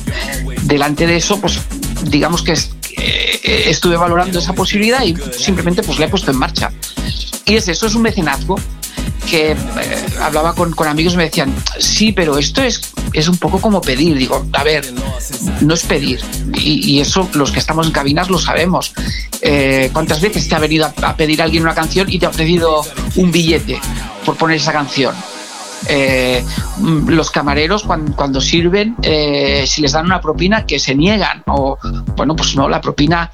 [0.62, 1.58] delante de eso, pues
[2.04, 6.38] digamos que es, eh, estuve valorando esa posibilidad y simplemente pues la he puesto en
[6.38, 6.72] marcha.
[7.44, 8.56] Y es eso, es un mecenazgo
[9.28, 9.56] que eh,
[10.20, 12.80] hablaba con, con, amigos y me decían, sí, pero esto es,
[13.12, 14.16] es un poco como pedir.
[14.16, 14.92] Digo, a ver,
[15.60, 16.20] no es pedir.
[16.54, 18.92] Y, eso los que estamos en cabinas lo sabemos.
[19.40, 22.26] Eh, ¿Cuántas veces te ha venido a, a pedir a alguien una canción y te
[22.26, 22.84] ha ofrecido
[23.16, 23.80] un billete
[24.24, 25.14] por poner esa canción?
[25.88, 26.44] Eh,
[27.06, 31.42] los camareros cuando, cuando sirven, eh, si les dan una propina, que se niegan.
[31.46, 31.78] O,
[32.16, 33.30] bueno, pues no, la propina,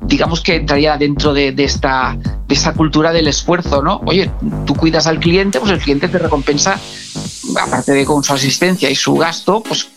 [0.00, 2.16] digamos que entraría dentro de, de, esta,
[2.46, 4.00] de esta cultura del esfuerzo, ¿no?
[4.06, 4.30] Oye,
[4.66, 6.78] tú cuidas al cliente, pues el cliente te recompensa,
[7.60, 9.88] aparte de con su asistencia y su gasto, pues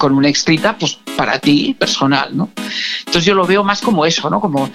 [0.00, 2.48] con una extrita, pues para ti personal, ¿no?
[3.00, 4.40] Entonces yo lo veo más como eso, ¿no?
[4.40, 4.70] Como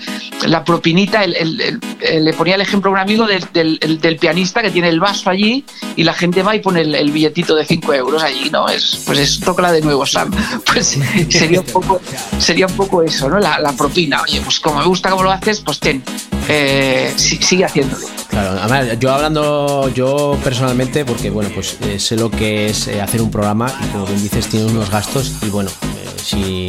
[0.45, 4.69] la propinita, el, el, le ponía el ejemplo a un amigo del, del, pianista que
[4.69, 5.65] tiene el vaso allí
[5.95, 8.69] y la gente va y pone el, billetito de 5 euros allí, ¿no?
[8.69, 10.31] Es, pues es tócala de nuevo, Sam.
[10.75, 10.99] Pues
[11.29, 11.99] sería un poco,
[12.37, 13.39] sería un poco eso, ¿no?
[13.39, 14.21] La, propina.
[14.21, 16.03] Oye, pues como me gusta cómo lo haces, pues ten,
[16.49, 18.05] eh, sigue haciéndolo.
[18.35, 23.21] Claro, yo hablando, yo personalmente, porque bueno, pues eh, sé lo que es eh, hacer
[23.21, 26.67] un programa y como bien dices, tiene unos gastos y bueno, eh, si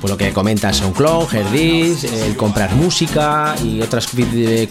[0.00, 4.08] pues lo que comentas SoundCloud, Herdis, el comprar música y otras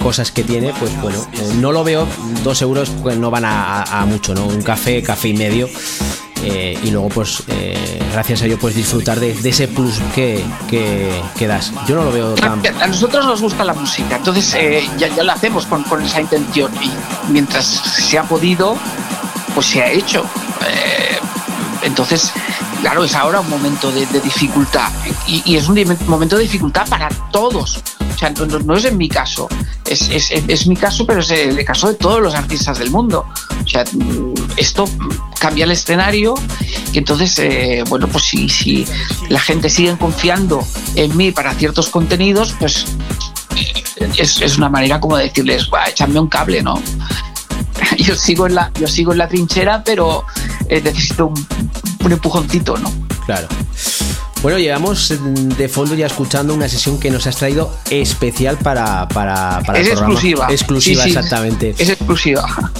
[0.01, 2.05] cosas que tiene, pues bueno, eh, no lo veo,
[2.43, 4.45] dos euros pues no van a, mucho, ¿no?
[4.45, 5.69] Un café, café y medio.
[6.45, 7.43] Eh, y luego pues
[8.11, 11.71] gracias a ello puedes disfrutar de, ese plus que, que, das.
[11.87, 12.61] Yo no lo veo tan...
[12.81, 14.53] A nosotros nos gusta la música, entonces
[14.97, 16.91] ya, ya, lo hacemos con, con, esa intención y
[17.31, 18.75] mientras se ha podido,
[19.55, 20.25] pues se ha hecho.
[21.83, 22.31] Entonces,
[22.83, 24.91] claro, es ahora un momento de, dificultad
[25.25, 27.81] y, es un momento de dificultad para todos.
[28.13, 29.47] O sea, no, es en mi caso,
[29.85, 33.25] es, mi caso, pero es el caso de todos los artistas del mundo.
[33.63, 33.85] O sea,
[34.57, 34.83] esto
[35.39, 36.33] cambia el escenario
[36.91, 38.85] y entonces, eh, bueno, pues si,
[39.29, 40.61] la gente sigue confiando
[40.95, 42.83] en mí para ciertos contenidos, pues
[44.17, 46.81] es, es una manera como de decirles, va, échame un cable, ¿no?
[47.97, 50.25] Yo sigo en la, yo sigo en la trinchera, pero
[50.67, 51.47] eh, necesito un,
[52.03, 52.91] un empujoncito, ¿no?
[53.25, 53.47] Claro.
[54.41, 55.13] Bueno, llevamos
[55.57, 59.87] de fondo ya escuchando una sesión que nos has traído especial para, para, para es
[59.87, 60.13] el programa.
[60.13, 60.47] exclusiva.
[60.51, 61.75] Exclusiva, Sí, sí, exactamente.
[61.77, 62.71] Es exclusiva.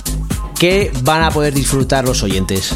[0.60, 2.72] ¿Qué van a poder disfrutar los oyentes?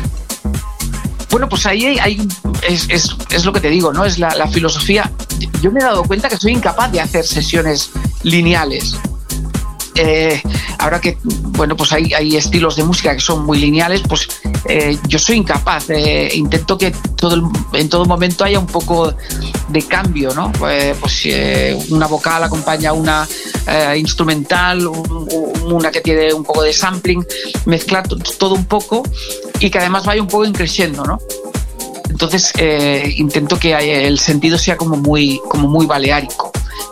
[1.29, 2.27] Bueno, pues ahí hay, hay-
[2.67, 4.05] es, es- es lo que te digo, ¿no?
[4.05, 5.11] Es la, la filosofía.
[5.61, 7.89] Yo me he dado cuenta que soy incapaz de hacer sesiones
[8.23, 8.95] lineales.
[9.99, 10.41] Eh,
[10.79, 14.27] ahora que, bueno, pues hay, hay estilos de música que son muy lineales, pues
[14.69, 15.89] eh, yo soy incapaz.
[15.89, 19.13] eh, intento que todo en todo momento haya un poco
[19.69, 20.51] de cambio, ¿no?
[20.69, 23.27] Eh, pues eh, una vocal acompaña una
[23.67, 27.25] eh, instrumental, un- un- una que tiene un poco de sampling,
[27.65, 29.03] mezclar to- todo un poco
[29.59, 31.19] y que además vaya un poco increciendo, ¿no?
[32.09, 32.51] Entonces
[33.17, 33.73] intento que
[34.07, 36.46] el sentido sea como muy, como muy baleárico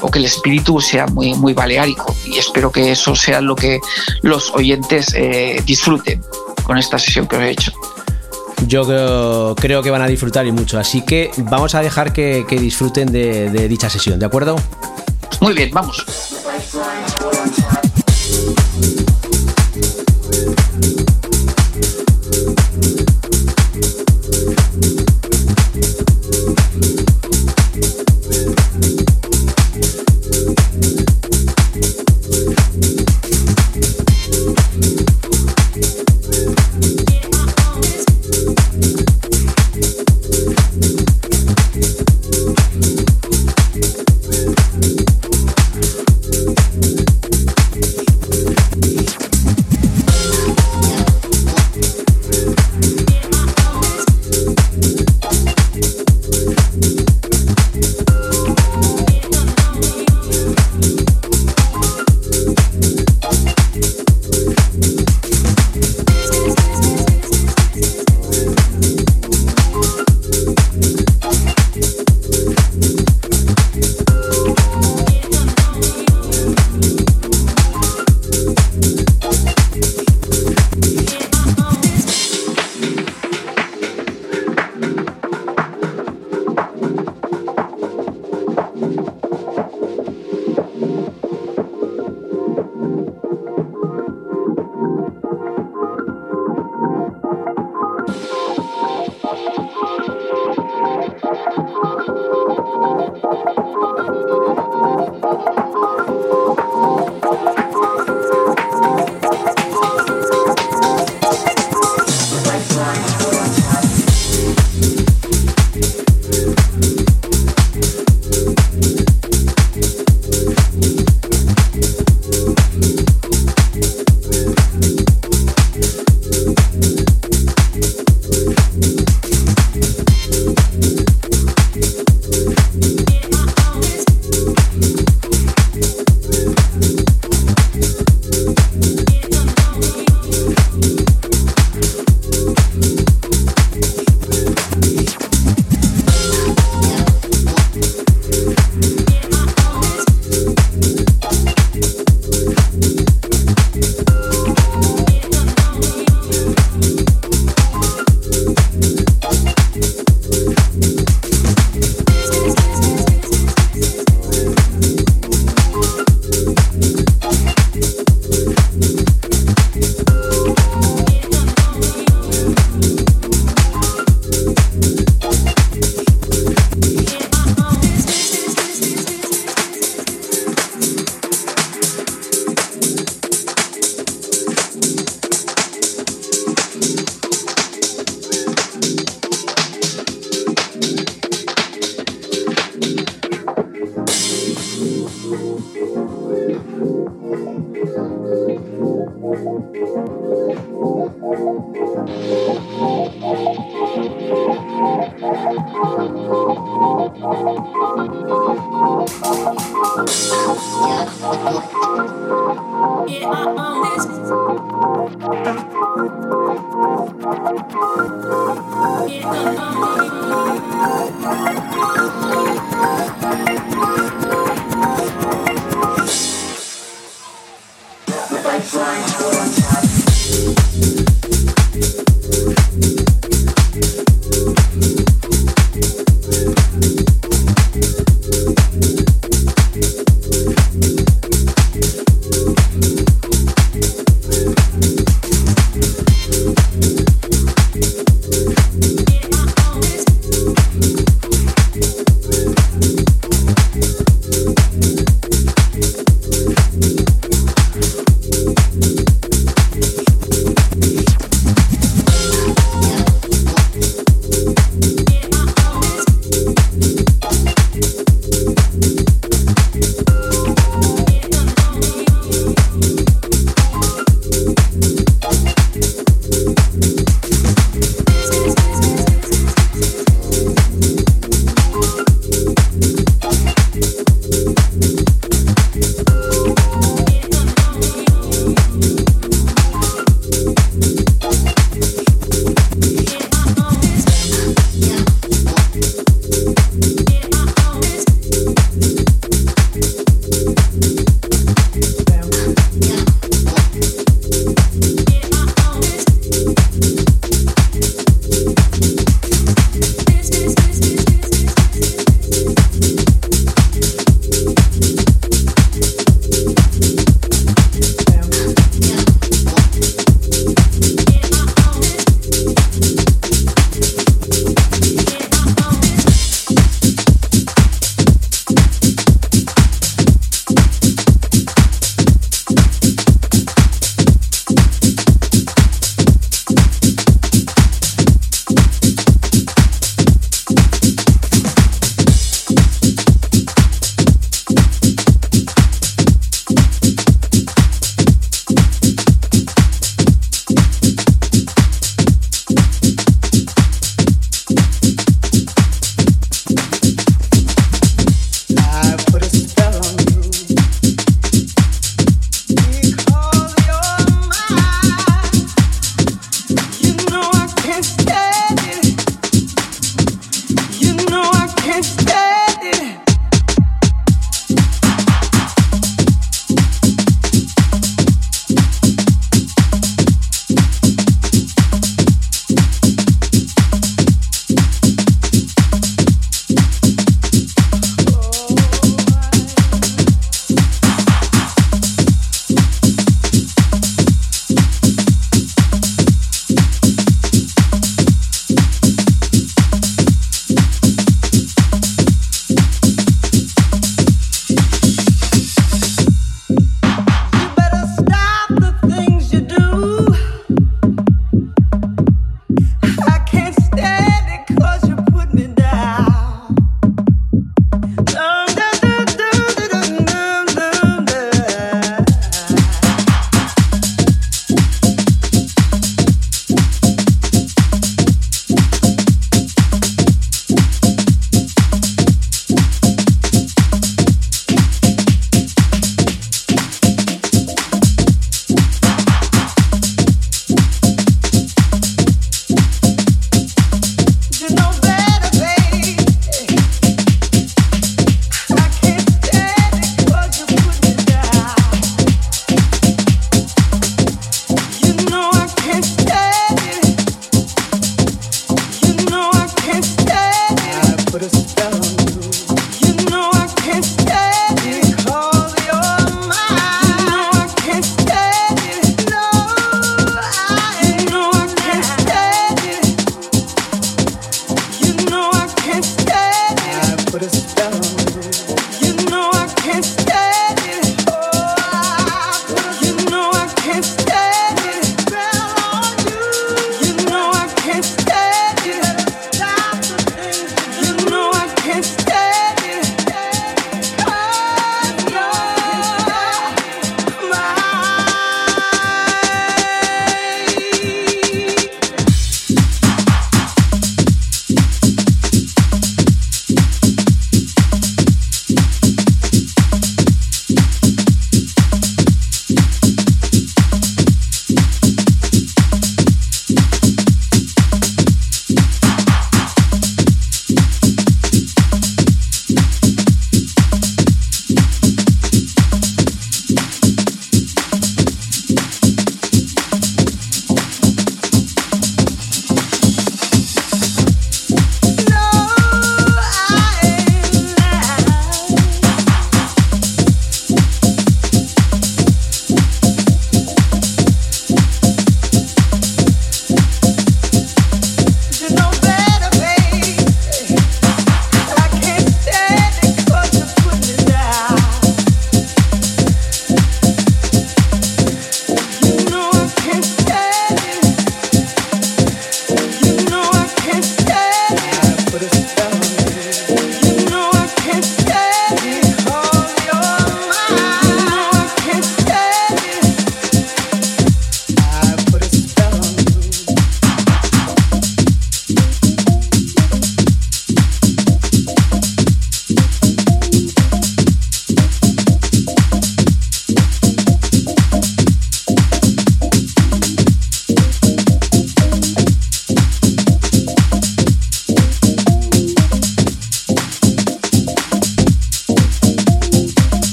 [0.00, 3.80] o que el espíritu sea muy, muy baleárico y espero que eso sea lo que
[4.22, 6.22] los oyentes eh, disfruten
[6.62, 7.72] con esta sesión que os he hecho.
[8.66, 12.44] Yo creo, creo que van a disfrutar y mucho, así que vamos a dejar que,
[12.48, 14.56] que disfruten de, de dicha sesión, ¿de acuerdo?
[15.40, 16.04] Muy bien, vamos.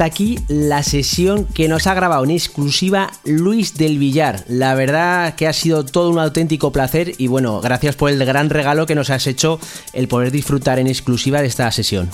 [0.00, 4.46] Hasta aquí la sesión que nos ha grabado en exclusiva Luis del Villar.
[4.48, 8.48] La verdad que ha sido todo un auténtico placer y bueno, gracias por el gran
[8.48, 9.60] regalo que nos has hecho
[9.92, 12.08] el poder disfrutar en exclusiva de esta sesión.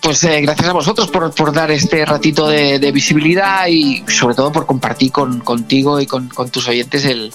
[0.00, 4.64] Pues eh, gracias a vosotros por, dar este ratito de, visibilidad y sobre todo por
[4.64, 7.34] compartir con, contigo y con, tus oyentes el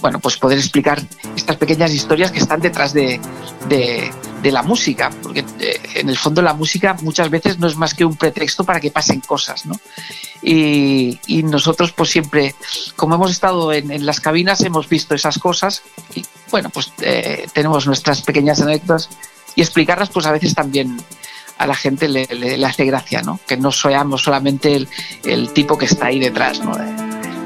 [0.00, 1.02] bueno pues poder explicar
[1.36, 3.20] estas pequeñas historias que están detrás de,
[3.68, 4.10] de,
[4.42, 5.44] de la música porque
[6.00, 8.90] en el fondo la música muchas veces no es más que un pretexto para que
[8.90, 9.74] pasen cosas ¿no?
[10.42, 12.54] y, nosotros pues siempre
[12.96, 15.82] como hemos estado en, las cabinas hemos visto esas cosas
[16.14, 19.08] y bueno pues eh, tenemos nuestras pequeñas anécdotas
[19.54, 20.98] y explicarlas pues a veces también
[21.58, 23.40] a la gente le, hace gracia, ¿no?
[23.46, 24.86] Que no seamos solamente
[25.24, 26.76] el, tipo que está ahí detrás, ¿no?
[26.76, 26.84] De,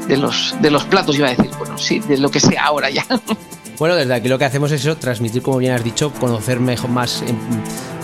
[0.09, 2.90] de, los, de los platos, iba a decir, bueno, sí, de lo que sea ahora
[2.90, 3.06] ya.
[3.81, 6.90] Bueno, desde aquí lo que hacemos es eso, transmitir, como bien has dicho, conocer mejor,
[6.90, 7.24] más,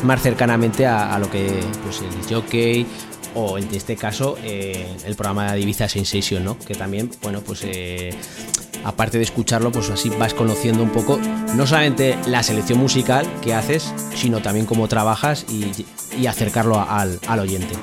[0.04, 2.86] más cercanamente a, lo que pues, el jockey
[3.34, 6.58] o en este caso eh, el programa de Ibiza Sensation, ¿no?
[6.58, 8.08] Que también, bueno, pues eh,
[8.84, 11.18] aparte de escucharlo, pues así vas conociendo un poco
[11.54, 15.84] no solamente la selección musical que haces, sino también cómo trabajas y,
[16.26, 17.74] acercarlo al, oyente.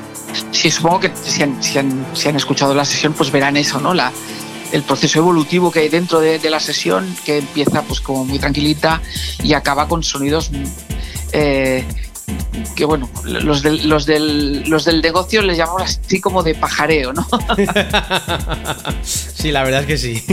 [0.52, 3.94] Sí, supongo que si han, escuchado la sesión, pues verán eso, ¿no?
[3.94, 4.12] La,
[4.74, 9.02] el proceso evolutivo que hay dentro de, la sesión, que empieza pues como muy tranquilita
[9.44, 10.52] y acaba con sonidos
[11.32, 11.86] eh,
[12.76, 17.14] que bueno, los del, los, del, los del negocio les llamamos así como de pajareo,
[17.14, 17.26] ¿no?
[19.04, 20.24] sí, la verdad es que sí.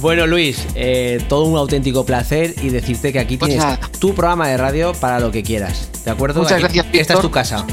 [0.00, 4.48] Bueno, Luis, eh, todo un auténtico placer y decirte que aquí pues tienes tu programa
[4.48, 5.88] de radio para lo que quieras.
[6.04, 6.42] ¿De acuerdo?
[6.42, 6.86] Muchas gracias.
[6.92, 7.64] Esta es tu casa.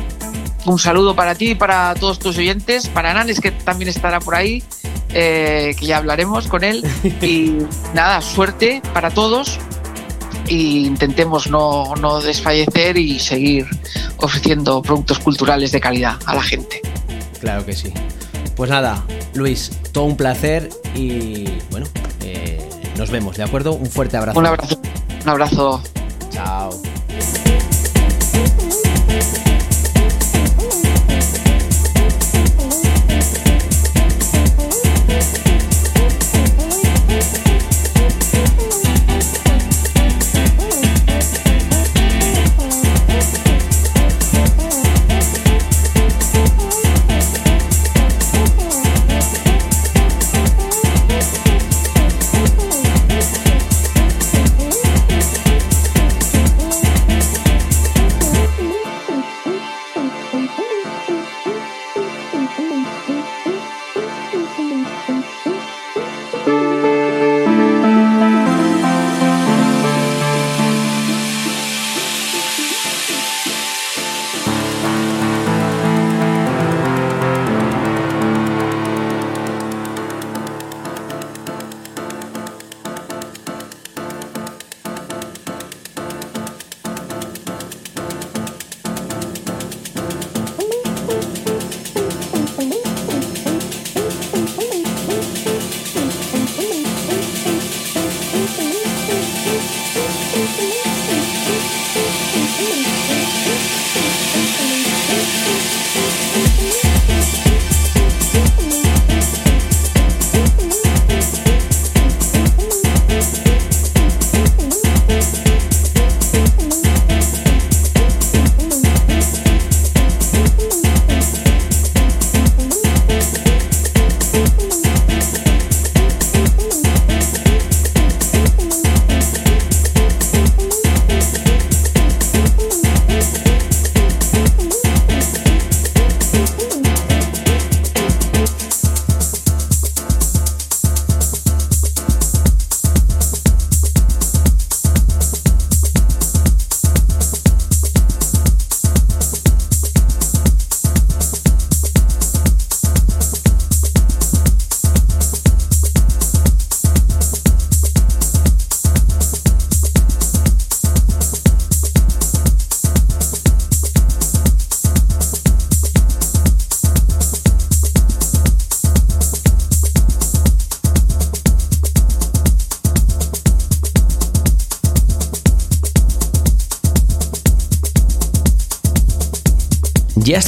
[0.66, 4.36] Un saludo para ti y para todos tus oyentes, para Nanes, que también estará por
[4.36, 4.64] ahí,
[5.14, 6.86] eh, que ya hablaremos con él.
[7.22, 7.58] Y
[7.94, 9.60] nada, suerte para todos
[10.48, 13.68] e intentemos no, no desfallecer y seguir
[14.18, 16.82] ofreciendo productos culturales de calidad a la gente.
[17.40, 17.94] Claro que sí.
[18.56, 19.04] Pues nada,
[19.34, 21.88] Luis, todo un placer y bueno,
[22.24, 22.68] eh,
[22.98, 23.74] nos vemos, ¿de acuerdo?
[23.74, 24.40] Un fuerte abrazo.
[24.40, 24.82] Un abrazo.
[25.24, 25.84] Un abrazo.
[26.32, 26.70] Chao.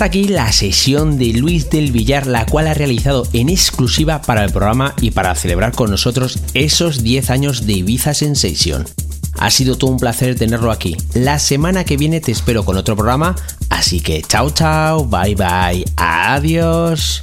[0.02, 4.44] Hasta aquí la sesión de Luis del Villar, la cual ha realizado en exclusiva para
[4.44, 8.88] el programa y para celebrar con nosotros esos 10 años de Ibiza Sensation.
[9.38, 10.98] Ha sido todo un placer tenerlo aquí.
[11.14, 13.36] La semana que viene te espero con otro programa,
[13.70, 17.21] así que chao chao, bye bye, adiós.